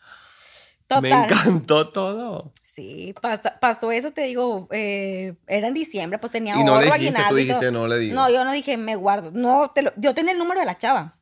[0.91, 1.25] Me Total.
[1.25, 2.53] encantó todo.
[2.67, 6.93] Sí, pasa- pasó eso, te digo, eh, era en diciembre, pues tenía Y no ahorro,
[6.95, 8.15] aguinaldo no le digo.
[8.15, 9.31] No, yo no dije, me guardo.
[9.33, 11.17] No, te lo- yo tenía el número de la chava.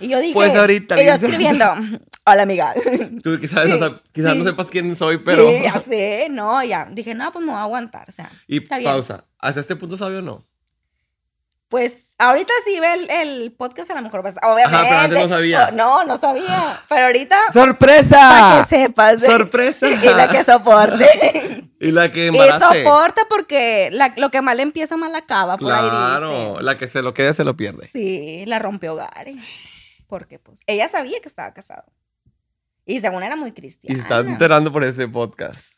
[0.00, 1.64] Y yo dije, Pues ahorita y yo escribiendo,
[2.26, 2.74] hola amiga.
[3.22, 4.38] Tú quizás, no, Sí, sab- quizás sí.
[4.38, 5.50] no sepas quién soy, pero.
[5.50, 6.86] Sí, ya sé, no, ya.
[6.92, 8.90] Dije, no, pues me voy a aguantar, o sea, Y está bien.
[8.90, 9.24] pausa.
[9.38, 10.44] ¿Hasta este punto sabio o no?
[11.68, 14.86] Pues ahorita sí ve el, el podcast, a lo mejor vas, obviamente.
[14.88, 15.70] pero antes no sabía.
[15.72, 18.16] No, no sabía, pero ahorita, ¡Sorpresa!
[18.16, 19.22] para que sepas.
[19.24, 19.26] ¿eh?
[19.26, 19.88] ¡Sorpresa!
[19.90, 21.62] Y la que soporte.
[21.78, 22.84] Y la que y embarace.
[22.84, 26.62] soporta porque la- lo que mal empieza, mal acaba, por ahí Claro, dice.
[26.62, 27.86] la que se lo quede se lo pierde.
[27.86, 29.36] Sí, la rompió hogares.
[30.06, 31.84] Porque pues ella sabía que estaba casado.
[32.86, 33.94] Y según era muy Y cristiana.
[33.94, 35.75] se está enterando por este podcast.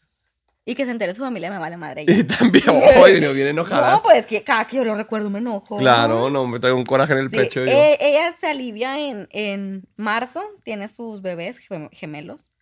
[0.68, 2.02] Y que se entere su familia me vale madre.
[2.02, 2.12] ella.
[2.18, 3.92] Y también, hoy no viene enojada.
[3.92, 5.78] No, pues que cada que yo lo recuerdo me enojo.
[5.78, 7.72] Claro, no, me traigo un coraje en el Sí, pecho yo.
[7.72, 12.52] eh, ella se alivia en, en marzo, tiene sus bebés gem- gemelos.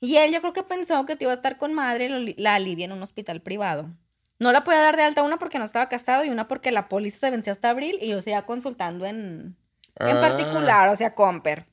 [0.00, 2.54] Y él yo creo que pensó que te iba a estar con madre, lo la
[2.54, 3.90] alivia en un hospital privado.
[4.38, 6.88] No la podía dar de alta una porque no estaba casado y una porque la
[6.88, 9.54] póliza se venció hasta abril y yo seguía consultando en,
[9.96, 10.20] en Ah.
[10.22, 11.66] particular, o sea, Comper.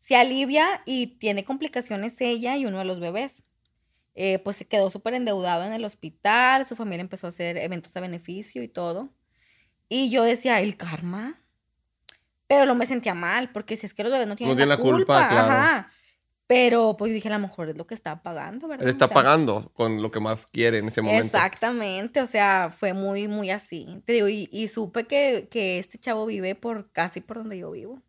[0.00, 3.42] Se alivia y tiene complicaciones ella y uno de los bebés.
[4.14, 7.96] Eh, pues se quedó súper endeudado en el hospital, su familia empezó a hacer eventos
[7.96, 9.10] a beneficio y todo.
[9.88, 11.40] Y yo decía, ¿el karma?
[12.46, 14.76] Pero no me sentía mal, porque si es que los bebés no tienen tienen la
[14.76, 15.50] culpa, claro.
[15.50, 15.90] Ajá.
[16.46, 18.84] Pero pues yo dije, a lo mejor es lo que está pagando, ¿verdad?
[18.86, 21.24] Él está O sea, pagando con lo que más quiere en ese momento.
[21.24, 24.02] Exactamente, o sea, fue muy, muy así.
[24.04, 27.70] Te digo, y, y supe que, que este chavo vive por casi por donde yo
[27.70, 28.02] vivo.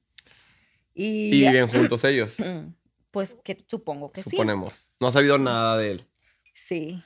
[0.94, 2.36] Y, Y viven juntos ellos,
[3.12, 4.32] Pues que supongo que sí.
[4.32, 4.90] suponemos.
[5.04, 6.06] No has sabido nada de él.
[6.54, 7.04] Sí.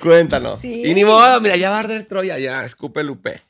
[0.00, 0.60] Cuéntanos.
[0.60, 0.84] Sí.
[0.84, 3.42] Y ni modo, mira, ya va a arder Troya, ya, escupe Lupe.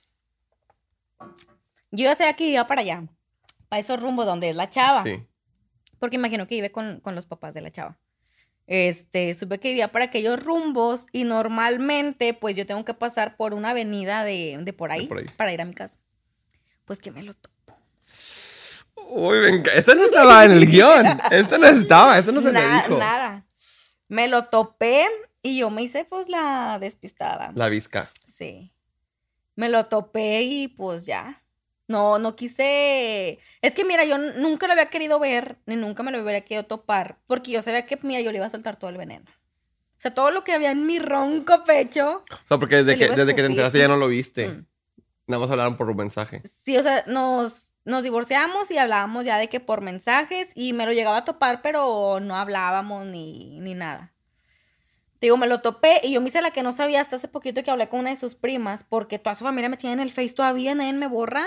[1.91, 3.05] Yo ya sabía que iba para allá,
[3.69, 5.03] para esos rumbos donde es la chava.
[5.03, 5.19] Sí.
[5.99, 7.99] Porque imagino que vive con, con los papás de la chava.
[8.67, 13.53] Este, supe que vivía para aquellos rumbos y normalmente pues yo tengo que pasar por
[13.53, 15.27] una avenida de, de por, ahí, por ahí.
[15.37, 15.99] para ir a mi casa.
[16.87, 17.55] Pues que me lo topo.
[19.11, 21.07] Uy, venga, esto no estaba en el guion.
[21.31, 22.99] Esto no estaba, esto no se Nada, le dijo.
[22.99, 23.47] nada.
[24.09, 25.07] Me lo topé
[25.43, 27.53] y yo me hice pues la despistada.
[27.55, 28.11] La visca.
[28.25, 28.73] Sí.
[29.57, 31.43] Me lo topé y pues ya.
[31.89, 33.39] No, no quise.
[33.63, 36.65] Es que mira, yo nunca lo había querido ver, ni nunca me lo hubiera querido
[36.65, 39.25] topar, porque yo sabía que, mira, yo le iba a soltar todo el veneno.
[39.27, 42.23] O sea, todo lo que había en mi ronco pecho.
[42.31, 44.49] O sea, porque desde que, desde que te enteraste ya no lo viste.
[44.49, 44.67] Mm.
[45.27, 46.43] Nada más hablaron por un mensaje.
[46.45, 50.87] Sí, o sea, nos, nos divorciamos y hablábamos ya de que por mensajes y me
[50.87, 54.13] lo llegaba a topar, pero no hablábamos ni, ni nada.
[55.19, 57.27] Te Digo, me lo topé y yo me hice la que no sabía hasta hace
[57.27, 60.01] poquito que hablé con una de sus primas, porque toda su familia me tiene en
[60.01, 61.45] el Face todavía, nadie me borra.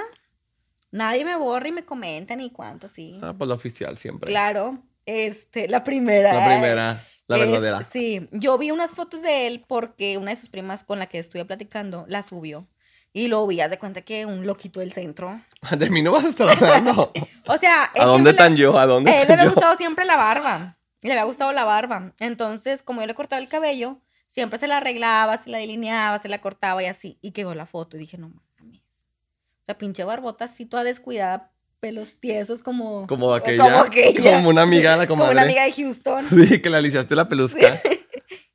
[0.92, 3.18] Nadie me borra y me comenta ni cuánto, sí.
[3.22, 4.30] Ah, pues la oficial siempre.
[4.30, 6.34] Claro, este, la primera.
[6.34, 7.84] La primera, la Este, verdadera.
[7.84, 11.20] sí, yo vi unas fotos de él porque una de sus primas con la que
[11.20, 12.68] estuve platicando la subió.
[13.14, 15.40] Y lo vi, haz de cuenta que un loquito del centro.
[15.78, 17.12] De mí no vas a estar hablando.
[17.48, 18.78] O sea, ¿A dónde tan yo?
[18.78, 20.78] ¿A dónde a él le había gustado siempre la barba.
[21.02, 22.14] Y le había gustado la barba.
[22.20, 23.98] Entonces, como yo le cortaba el cabello,
[24.28, 27.18] siempre se la arreglaba, se la delineaba, se la cortaba y así.
[27.22, 28.80] Y que veo la foto y dije, no mames.
[28.80, 33.08] O sea, pinche barbota así toda descuidada, pelos tiesos como...
[33.08, 33.64] Como aquella.
[33.64, 34.36] Como aquella.
[34.36, 36.26] Como una amiga, la Como una amiga de Houston.
[36.30, 37.82] Sí, que le aliciaste la pelusca.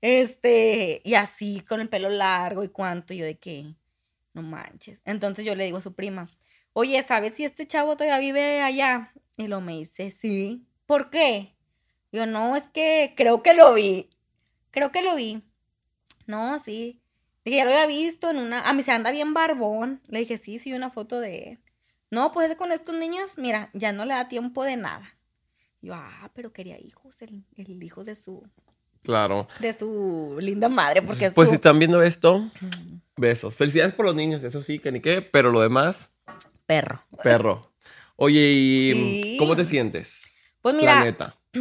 [0.01, 3.75] Este, y así, con el pelo largo y cuánto, y yo de que,
[4.33, 5.03] no manches.
[5.05, 6.29] Entonces yo le digo a su prima,
[6.77, 9.11] oye, ¿sabes si este chavo todavía vive allá?
[9.39, 10.67] Y lo me dice, sí.
[10.85, 11.55] ¿Por qué?
[12.13, 14.11] Yo, no, es que creo que lo vi.
[14.71, 15.43] Creo que lo vi.
[16.27, 17.01] No, sí.
[17.45, 18.61] Le dije, ya lo había visto en una.
[18.61, 20.03] A mí se anda bien barbón.
[20.09, 21.59] Le dije, sí, sí, una foto de él.
[22.11, 25.17] No, pues con estos niños, mira, ya no le da tiempo de nada.
[25.81, 28.47] Yo, ah, pero quería hijos, el, el hijo de su,
[29.03, 29.49] Claro.
[29.61, 32.45] de su linda madre, porque es Pues si están viendo esto,
[33.17, 33.57] besos.
[33.57, 36.13] Felicidades por los niños, eso sí, que ni qué, pero lo demás,
[36.67, 37.03] perro.
[37.23, 37.73] perro.
[38.17, 38.93] Oye, ¿y
[39.23, 39.37] Sí.
[39.39, 40.23] cómo te sientes?
[40.63, 41.35] Pues La mira, neta.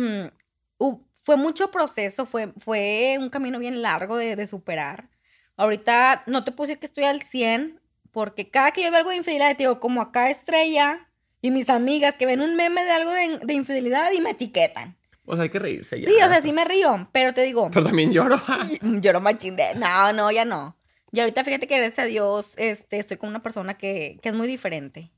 [0.79, 5.09] hu- fue mucho proceso, fue, fue un camino bien largo de, de superar.
[5.57, 7.79] Ahorita no te puedo decir que estoy al 100,
[8.11, 11.07] porque cada que yo veo algo de infidelidad, te digo, como acá estrella
[11.41, 14.97] y mis amigas que ven un meme de algo de, de infidelidad y me etiquetan.
[15.25, 16.05] Pues hay que reírse ya.
[16.07, 18.39] Sí, o sea, sí me río, pero te digo, Pero también lloro.
[18.81, 19.73] Lloro machín de...
[19.75, 20.77] No, no, ya no.
[21.15, 24.35] Y ahorita fíjate que gracias a Dios este, estoy con una persona que, que es
[24.35, 25.13] muy diferente.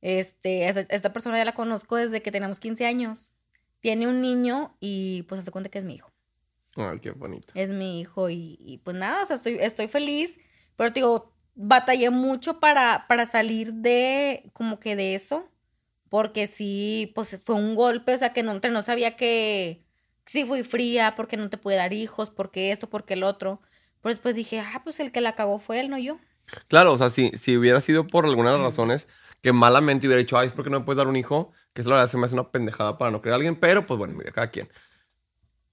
[0.00, 3.34] Este, esta, esta persona ya la conozco desde que tenemos 15 años.
[3.80, 6.10] Tiene un niño y pues se cuenta que es mi hijo.
[6.74, 7.52] Ay, qué bonito.
[7.54, 10.38] Es mi hijo y, y, pues nada, o sea, estoy, estoy feliz.
[10.76, 15.50] Pero te digo, batallé mucho para, para salir de como que de eso.
[16.08, 19.84] Porque sí, pues fue un golpe, o sea, que no, no sabía que
[20.24, 23.60] sí fui fría, porque no te pude dar hijos, porque esto, porque el otro.
[24.02, 26.18] Pero después dije, ah, pues el que la acabó fue él, no yo.
[26.68, 29.06] Claro, o sea, si, si hubiera sido por alguna de las razones
[29.42, 31.90] que malamente hubiera dicho, ay, es porque no me puedes dar un hijo, que eso
[31.90, 34.14] la verdad se me hace una pendejada para no querer a alguien, pero pues bueno,
[34.14, 34.68] mira, cada quien.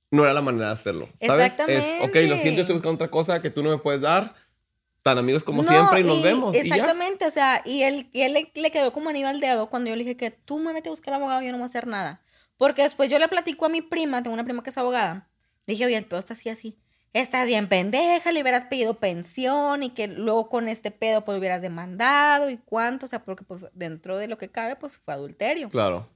[0.09, 1.53] No era la manera de hacerlo, ¿sabes?
[1.53, 2.41] Es, ok, lo Exactamente.
[2.41, 4.35] siento, estoy buscando otra cosa que tú no me puedes dar,
[5.03, 6.55] tan amigos como No, siempre y nos vemos.
[6.55, 6.59] y.
[6.59, 9.89] Exactamente, o sea, y él, y él le, le quedó como anillo al dedo cuando
[9.89, 11.87] yo le dije que tú me vete a buscar abogado, yo no voy a hacer
[11.87, 12.21] nada.
[12.55, 15.29] Porque después yo le platico a mi prima, tengo una prima que es abogada,
[15.65, 16.77] le dije, oye, el pedo está así, así.
[17.13, 21.61] Estás bien pendeja, le hubieras pedido pensión y que luego con este pedo pues hubieras
[21.61, 25.69] demandado y cuánto, o sea, porque pues dentro de lo que cabe pues fue adulterio.
[25.69, 26.07] Claro,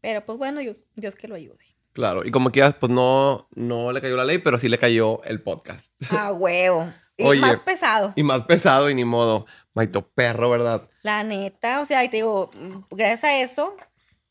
[0.00, 1.64] Pero pues bueno, Dios, Dios que lo ayude.
[1.92, 2.24] claro.
[2.24, 5.40] Y como quieras, pues no, no le cayó la ley, pero sí le cayó el
[5.42, 5.92] podcast.
[6.12, 6.92] A huevo.
[7.16, 7.40] Y Oye.
[7.40, 8.12] más pesado.
[8.14, 9.44] Y más pesado y ni modo.
[9.74, 10.88] Maito perro, ¿verdad?
[11.02, 12.50] La neta, o sea, y te digo,
[12.90, 13.74] gracias a eso,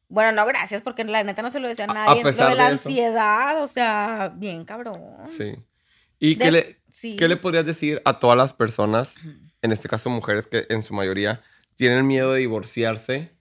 [0.07, 2.23] bueno, no gracias, porque la neta no se lo decía a A- a nadie.
[2.23, 5.01] Lo pesar de la de ansiedad, o sea, bien cabrón.
[5.25, 5.53] Sí.
[6.19, 7.15] ¿Y qué le, sí.
[7.15, 9.15] qué le podrías decir a todas las personas,
[9.61, 11.41] en este caso mujeres que en su mayoría
[11.75, 13.36] tienen miedo de divorciarse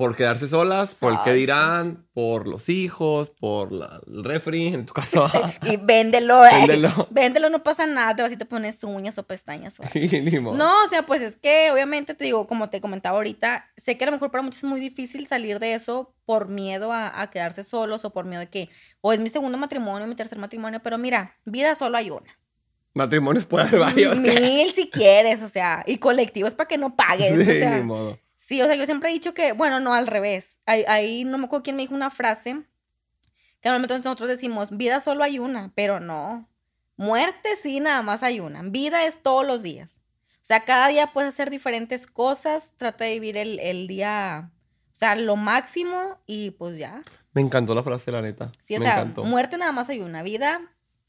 [0.00, 1.40] por quedarse solas, por el que Ay, sí.
[1.40, 5.28] dirán, por los hijos, por la- el refri, en tu caso.
[5.62, 6.50] Y véndelo, eh.
[6.66, 7.06] Véndelo.
[7.10, 9.78] Véndelo, no pasa nada, te vas y te pones uñas o pestañas.
[9.78, 9.92] o algo.
[9.94, 10.56] Y ni modo.
[10.56, 14.04] No, o sea, pues es que obviamente te digo, como te comentaba ahorita, sé que
[14.04, 17.28] a lo mejor para muchos es muy difícil salir de eso por miedo a, a
[17.28, 18.70] quedarse solos o por miedo de que
[19.02, 22.38] o es mi segundo matrimonio, mi tercer matrimonio, pero mira, vida solo hay una.
[22.94, 24.18] Matrimonios puede haber varios.
[24.18, 27.32] Mil si quieres, o sea, y colectivos para que no pagues.
[27.32, 27.76] o Sí, sea.
[27.76, 28.18] ni modo.
[28.50, 30.58] Sí, o sea, yo siempre he dicho que, bueno, no, al revés.
[30.66, 32.64] Ahí, ahí no me acuerdo quién me dijo una frase
[33.60, 36.48] que normalmente nosotros decimos, vida solo hay una, pero no.
[36.96, 38.60] Muerte sí, nada más hay una.
[38.64, 39.98] Vida es todos los días.
[40.34, 44.50] O sea, cada día puedes hacer diferentes cosas, trata de vivir el, el día,
[44.92, 47.04] o sea, lo máximo y pues ya.
[47.32, 48.50] Me encantó la frase, la neta.
[48.60, 49.22] Sí, o Me sea, encantó.
[49.22, 50.60] muerte nada más hay una, vida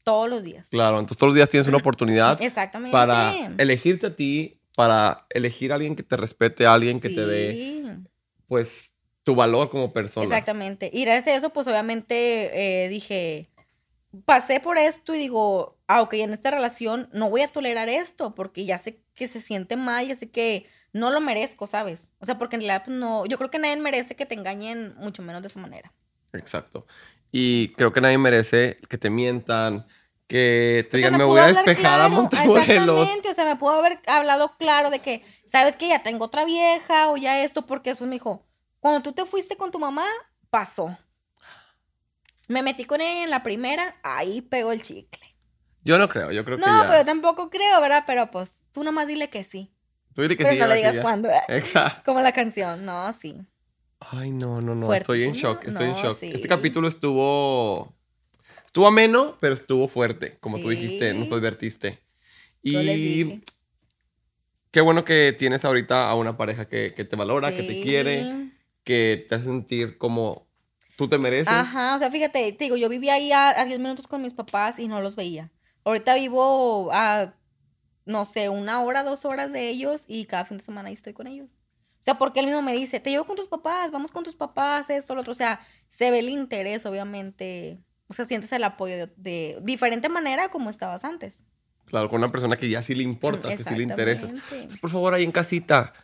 [0.04, 0.68] todos los días.
[0.68, 2.92] Claro, entonces todos los días tienes una oportunidad Exactamente.
[2.92, 7.26] para elegirte a ti, para elegir a alguien que te respete, a alguien que te
[7.26, 7.96] dé,
[8.46, 10.24] pues, tu valor como persona.
[10.24, 10.90] Exactamente.
[10.92, 13.50] Y gracias a eso, pues obviamente eh, dije,
[14.24, 18.34] pasé por esto y digo, ah, ok, en esta relación no voy a tolerar esto
[18.34, 22.08] porque ya sé que se siente mal, ya sé que no lo merezco, ¿sabes?
[22.18, 24.94] O sea, porque en realidad pues, no, yo creo que nadie merece que te engañen
[24.96, 25.92] mucho menos de esa manera.
[26.32, 26.86] Exacto.
[27.30, 29.86] Y creo que nadie merece que te mientan,
[30.32, 32.68] que te O sea, digan, me pudo voy a hablar despejar a claro, Montemorelos.
[32.68, 36.44] Exactamente, o sea, me pudo haber hablado claro de que, ¿sabes que Ya tengo otra
[36.44, 38.46] vieja o ya esto, porque después me dijo,
[38.80, 40.06] cuando tú te fuiste con tu mamá,
[40.50, 40.96] pasó.
[42.48, 45.20] Me metí con ella en la primera, ahí pegó el chicle.
[45.84, 46.86] Yo no creo, yo creo que No, ya.
[46.88, 48.04] pero yo tampoco creo, ¿verdad?
[48.06, 49.72] Pero pues tú nomás dile que sí.
[50.14, 51.28] Tú dile que pero sí, no le digas cuándo.
[51.48, 52.02] Exacto.
[52.04, 53.36] Como la canción, no, sí.
[54.00, 54.92] Ay, no, no, no.
[54.92, 56.18] Estoy en shock, estoy en No, shock.
[56.18, 56.32] sí.
[56.34, 57.94] Este capítulo estuvo.
[58.72, 60.76] Estuvo ameno, pero estuvo fuerte, como tú Sí.
[60.76, 61.98] dijiste, nos advertiste.
[62.62, 63.40] Y Yo les dije.
[64.70, 67.80] qué bueno que tienes ahorita a una pareja que, que te valora, que te Sí.
[67.80, 68.26] quiere,
[68.82, 70.46] que te hace sentir como
[70.96, 71.52] tú te mereces.
[71.52, 74.32] Ajá, o sea, fíjate, te digo, yo vivía ahí a, a 10 minutos con mis
[74.32, 75.50] papás y no los veía.
[75.84, 77.34] Ahorita vivo a,
[78.06, 81.12] no sé, una hora, dos horas de ellos y cada fin de semana ahí estoy
[81.12, 81.50] con ellos.
[81.50, 84.34] O sea, porque él mismo me dice, te llevo con tus papás, vamos con tus
[84.34, 85.32] papás, esto, lo otro.
[85.32, 87.78] O sea, se ve el interés, obviamente.
[88.12, 91.44] O sea, sientes el apoyo de, de diferente manera como estabas antes.
[91.86, 94.28] Claro, con una persona que ya sí le importa, que sí le interesa.
[94.28, 95.94] Entonces, por favor, ahí en casita,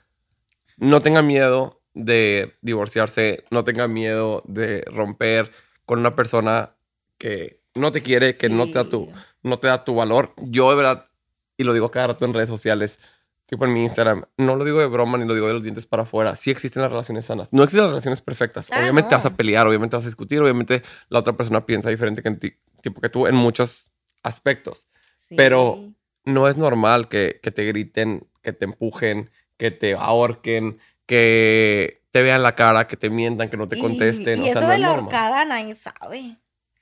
[0.79, 5.53] no tengan miedo de divorciarse, no tengan miedo de romper
[5.85, 6.77] con una persona
[7.19, 9.13] que no te quiere, que no te da tu, Sí.
[9.43, 10.33] no te da tu valor.
[10.39, 11.11] Yo de verdad,
[11.59, 12.99] y lo digo cada rato en redes sociales,
[13.49, 15.87] tipo en mi Instagram, no lo digo de broma ni lo digo de los dientes
[15.87, 16.37] para afuera.
[16.37, 17.49] Sí existen las relaciones sanas.
[17.51, 18.69] No existen las relaciones perfectas.
[18.71, 19.17] Ah, obviamente no.
[19.17, 22.39] vas a pelear, obviamente vas a discutir, obviamente la otra persona piensa diferente que en
[22.39, 23.91] ti, tipo que tú en muchos
[24.23, 24.87] aspectos.
[25.17, 25.35] Sí.
[25.35, 25.79] Pero
[26.27, 32.23] no es normal que, que te griten, que te empujen, que te ahorquen, que te
[32.23, 34.41] vean la cara, que te mientan, que no te contesten.
[34.41, 35.05] Y, o sea, eso no de es la normal.
[35.07, 36.37] horcada nadie sabe.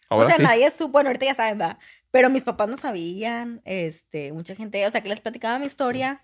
[0.09, 0.43] Ahora o sea, sí.
[0.43, 1.79] nadie supo, bueno, ahorita ya saben, ¿verdad?
[2.11, 6.23] Pero mis papás no sabían, este, mucha gente, o sea, que les platicaba mi historia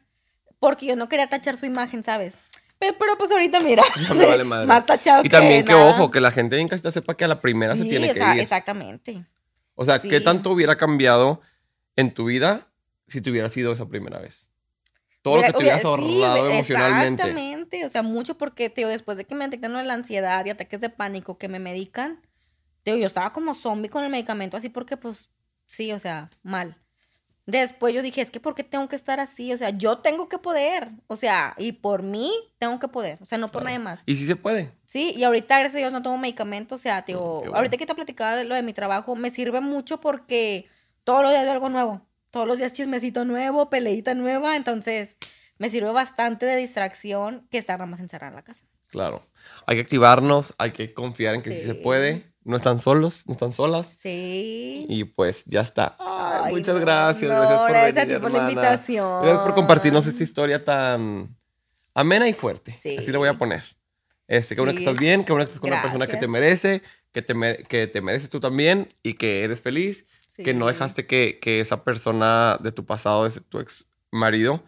[0.62, 2.36] porque yo no quería tachar su imagen, ¿sabes?
[2.78, 4.66] Pero, pero pues ahorita mira, Ya me vale madre.
[4.68, 7.40] más tachado Y también que, ojo, que la gente en casita sepa que a la
[7.40, 8.42] primera se Sí, tiene o que sea, ir.
[8.42, 9.24] Exactamente.
[9.74, 10.24] O sea, ¿qué sí.
[10.24, 11.40] tanto hubiera cambiado
[11.96, 12.68] en tu vida
[13.08, 14.52] si te hubiera sido esa primera vez?
[15.22, 17.22] Todo lo que te hubieras sí, ahorrado emocionalmente.
[17.24, 20.50] Exactamente, o sea, mucho porque, te digo, después de que me detectaron la ansiedad y
[20.50, 22.20] ataques de pánico que me medican,
[22.84, 25.28] te digo, yo estaba como zombie con el medicamento así porque, pues,
[25.66, 26.76] sí, o sea, mal.
[27.44, 29.52] Después yo dije, es que ¿por qué tengo que estar así?
[29.52, 33.24] O sea, yo tengo que poder, o sea, y por mí tengo que poder, o
[33.26, 33.74] sea, no por Claro.
[33.78, 34.02] nadie más.
[34.06, 34.70] Y sí se puede.
[34.84, 36.78] Sí, y ahorita, gracias a Dios, no tomo medicamentos.
[36.78, 37.56] O sea, te digo, bueno.
[37.56, 40.68] ahorita que te platicaba de lo de mi trabajo, me sirve mucho porque
[41.02, 42.06] todos los días veo algo nuevo.
[42.30, 44.54] Todos los días chismecito nuevo, peleita nueva.
[44.56, 45.16] Entonces,
[45.58, 48.64] me sirve bastante de distracción que estar nada más encerrada en la casa.
[48.86, 49.26] Claro.
[49.66, 51.66] Hay que activarnos, hay que confiar en que sí, Sí.
[51.66, 52.31] se puede.
[52.44, 53.86] No están solos, no están solas.
[53.86, 54.86] Sí.
[54.88, 55.96] Y pues ya está.
[56.00, 57.30] Ay, Ay, muchas gracias.
[57.30, 59.22] no, gracias por gracias a venir, ti por la invitación.
[59.22, 61.36] Gracias por compartirnos esta historia tan
[61.94, 62.72] amena y fuerte.
[62.72, 62.96] Sí.
[62.98, 63.62] Así le voy a poner.
[64.26, 64.84] Este, qué bueno que Sí.
[64.84, 66.30] estás bien, qué bueno que estás con una persona que te Gracias.
[66.30, 66.82] merece,
[67.12, 70.04] que te, me- que te mereces tú también y que eres feliz,
[70.42, 70.72] que no Sí.
[70.72, 74.62] dejaste que, que esa persona de tu pasado, ese, tu ex marido,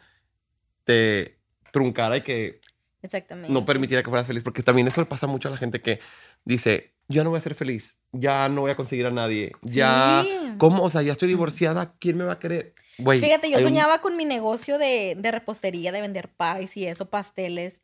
[0.85, 1.39] te
[1.73, 2.61] truncara y que
[3.03, 3.53] Exactamente.
[3.53, 6.01] no permitiera que fueras feliz, porque también eso le pasa mucho a la gente que
[6.45, 10.23] dice, yo no voy a ser feliz, ya no voy a conseguir a nadie, ya,
[10.25, 10.55] Sí.
[10.59, 10.83] ¿cómo?
[10.83, 12.73] O sea, ya estoy divorciada, ¿quién me va a querer?
[12.99, 16.87] Güey, Fíjate, yo un- soñaba con mi negocio de, de repostería, de vender pies y
[16.87, 17.83] eso, pasteles.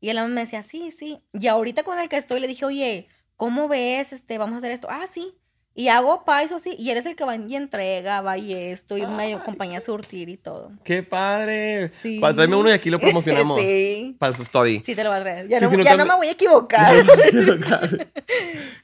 [0.00, 1.22] Y él me decía, sí, sí.
[1.32, 4.12] Y ahorita con el que estoy le dije, oye, ¿cómo ves?
[4.12, 4.88] Este, vamos a hacer esto.
[4.90, 5.34] Ah, sí.
[5.72, 8.98] Y hago pais o así, y eres el que va y entrega, va y esto,
[8.98, 10.72] y me acompaña a surtir y todo.
[10.84, 11.90] ¡Qué padre!
[12.02, 12.18] Sí.
[12.18, 13.60] Para traerme uno y aquí lo promocionamos.
[13.60, 14.16] Sí.
[14.18, 14.80] Para su study.
[14.80, 15.48] Sí, te lo voy a traer.
[15.48, 16.96] Ya, Sí, no, sí, no ya no me voy a equivocar.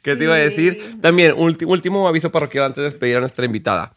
[0.03, 0.79] ¿Qué te iba a decir?
[0.81, 0.99] Sí.
[1.01, 3.97] También, último aviso parroquial antes de despedir a nuestra invitada.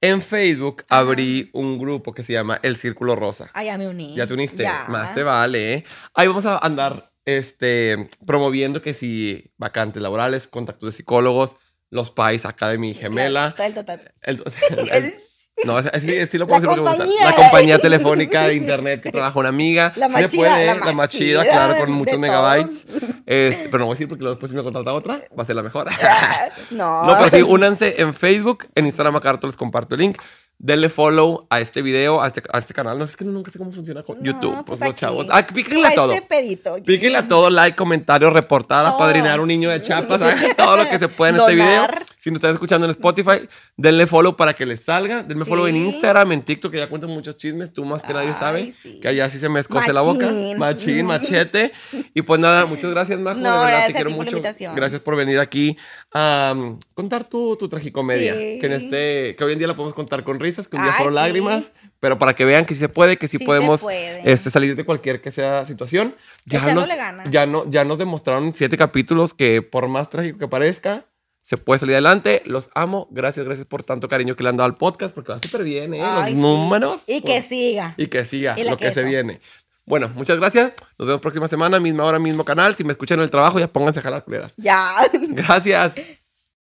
[0.00, 3.50] En Facebook abrí un grupo que se llama El Círculo Rosa.
[3.54, 4.14] Ah, ya me uní.
[4.14, 4.86] Ya te uniste, Ya.
[4.88, 5.74] más te vale.
[5.74, 5.84] ¿eh?
[6.14, 11.56] Ahí vamos a andar este, promoviendo que si vacantes laborales, contactos de psicólogos,
[11.90, 13.54] los pais Academy Gemela.
[13.54, 14.14] Claro, total, total.
[14.22, 14.42] El-
[14.88, 15.14] El- el-
[15.64, 17.04] no, sí lo puedo La decir porque me gusta.
[17.04, 17.24] compañía.
[17.26, 19.92] La compañía telefónica de internet que trabaja una amiga.
[19.94, 22.86] La Sí más se chida, puede, la la más chida, chida claro, con muchos megabytes.
[23.24, 25.54] Este, pero no voy a decir porque después si me contrata otra, va a ser
[25.54, 25.86] la mejor.
[26.72, 27.04] No.
[27.04, 30.20] No, pero sí, únanse en Facebook, en Instagram acá les comparto el link.
[30.58, 32.98] Denle follow a este video, a este, a este canal.
[32.98, 34.64] No sé, es que nunca sé cómo funciona con No, YouTube.
[34.64, 35.00] Pues, pues aquí.
[35.00, 35.26] chavos.
[35.30, 36.12] Ah, píquenle a todo.
[36.12, 36.76] Este pedito.
[36.84, 38.94] Píquenle a todo, like, comentario, reportar, Todo.
[38.94, 40.20] apadrinar un niño de chapas,
[40.56, 41.86] todo lo que se pueda en este video.
[42.18, 43.46] Si nos están escuchando en Spotify,
[43.76, 45.22] denle follow para que les salga.
[45.22, 45.50] Denle Sí.
[45.50, 47.70] follow en Instagram, en TikTok, que ya cuento muchos chismes.
[47.72, 48.72] Tú más que nadie Ay, sabe.
[48.72, 48.98] sí.
[49.02, 50.30] Que allá sí se me escoce la boca.
[50.56, 51.04] Machín.
[51.06, 51.72] Machete.
[52.14, 53.40] Y pues nada, muchas gracias, Majo.
[53.40, 54.36] No, de verdad, gracias te quiero por mucho.
[54.36, 54.74] invitación.
[54.76, 55.76] Gracias por venir aquí
[56.12, 58.34] a um, contar tu, tu tragicomedia.
[58.34, 58.58] Sí.
[58.60, 60.92] Que en este, que hoy en día la podemos contar con risas, que un día
[60.92, 61.20] Ay, fueron sí.
[61.20, 61.72] lágrimas.
[62.00, 63.82] Pero para que vean que sí se puede, que sí, Sí podemos
[64.24, 66.14] este, salir de cualquier que sea situación.
[66.44, 67.30] Ya nos, ganas.
[67.30, 71.06] ya, no, ya nos demostraron siete capítulos que por más trágico que parezca,
[71.42, 72.42] se puede salir adelante.
[72.46, 73.08] Los amo.
[73.10, 75.94] Gracias, gracias por tanto cariño que le han dado al podcast, porque va súper bien,
[75.94, 76.02] ¿eh?
[76.02, 76.34] Ay, Los sí.
[76.36, 77.00] números.
[77.06, 77.94] Y que siga.
[77.96, 79.06] Y que siga Y lo que se queso.
[79.08, 79.40] viene.
[79.86, 80.72] Bueno, muchas gracias.
[80.98, 82.74] Nos vemos próxima semana, misma hora, mismo canal.
[82.74, 84.54] Si me escuchan en el trabajo, ya pónganse a jalar culeras.
[84.56, 85.06] Ya.
[85.12, 85.92] Gracias.